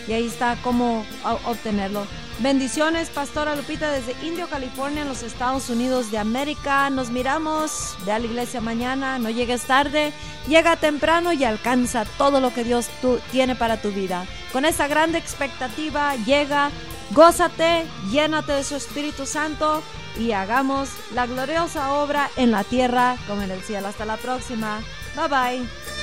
y 0.07 0.13
ahí 0.13 0.27
está 0.27 0.57
cómo 0.63 1.05
obtenerlo. 1.45 2.05
Bendiciones, 2.39 3.09
Pastora 3.09 3.55
Lupita 3.55 3.91
desde 3.91 4.15
Indio, 4.25 4.47
California, 4.47 5.03
en 5.03 5.07
los 5.07 5.21
Estados 5.21 5.69
Unidos 5.69 6.09
de 6.09 6.17
América. 6.17 6.89
Nos 6.89 7.11
miramos, 7.11 7.95
ve 8.03 8.13
a 8.13 8.19
la 8.19 8.25
iglesia 8.25 8.61
mañana, 8.61 9.19
no 9.19 9.29
llegues 9.29 9.63
tarde, 9.63 10.11
llega 10.47 10.75
temprano 10.75 11.33
y 11.33 11.43
alcanza 11.43 12.05
todo 12.17 12.39
lo 12.39 12.51
que 12.51 12.63
Dios 12.63 12.89
tiene 13.31 13.55
para 13.55 13.79
tu 13.79 13.91
vida. 13.91 14.25
Con 14.51 14.65
esa 14.65 14.87
grande 14.87 15.19
expectativa, 15.19 16.15
llega, 16.15 16.71
gózate, 17.13 17.85
llénate 18.09 18.53
de 18.53 18.63
su 18.63 18.75
Espíritu 18.75 19.25
Santo 19.25 19.81
y 20.17 20.31
hagamos 20.31 20.89
la 21.13 21.25
gloriosa 21.25 21.93
obra 21.93 22.29
en 22.35 22.51
la 22.51 22.63
tierra 22.63 23.17
como 23.27 23.41
en 23.41 23.51
el 23.51 23.61
cielo. 23.61 23.87
Hasta 23.87 24.05
la 24.05 24.17
próxima. 24.17 24.81
Bye 25.15 25.27
bye. 25.27 26.00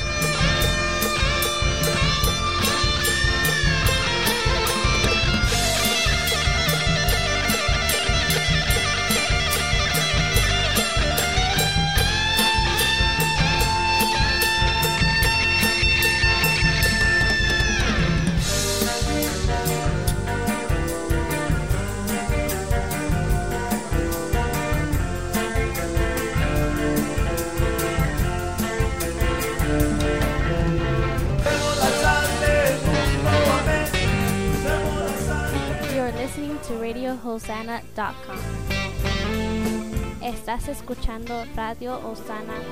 Estás 40.23 40.69
escuchando 40.69 41.45
Radio 41.57 41.99
Osana.com. 42.09 42.69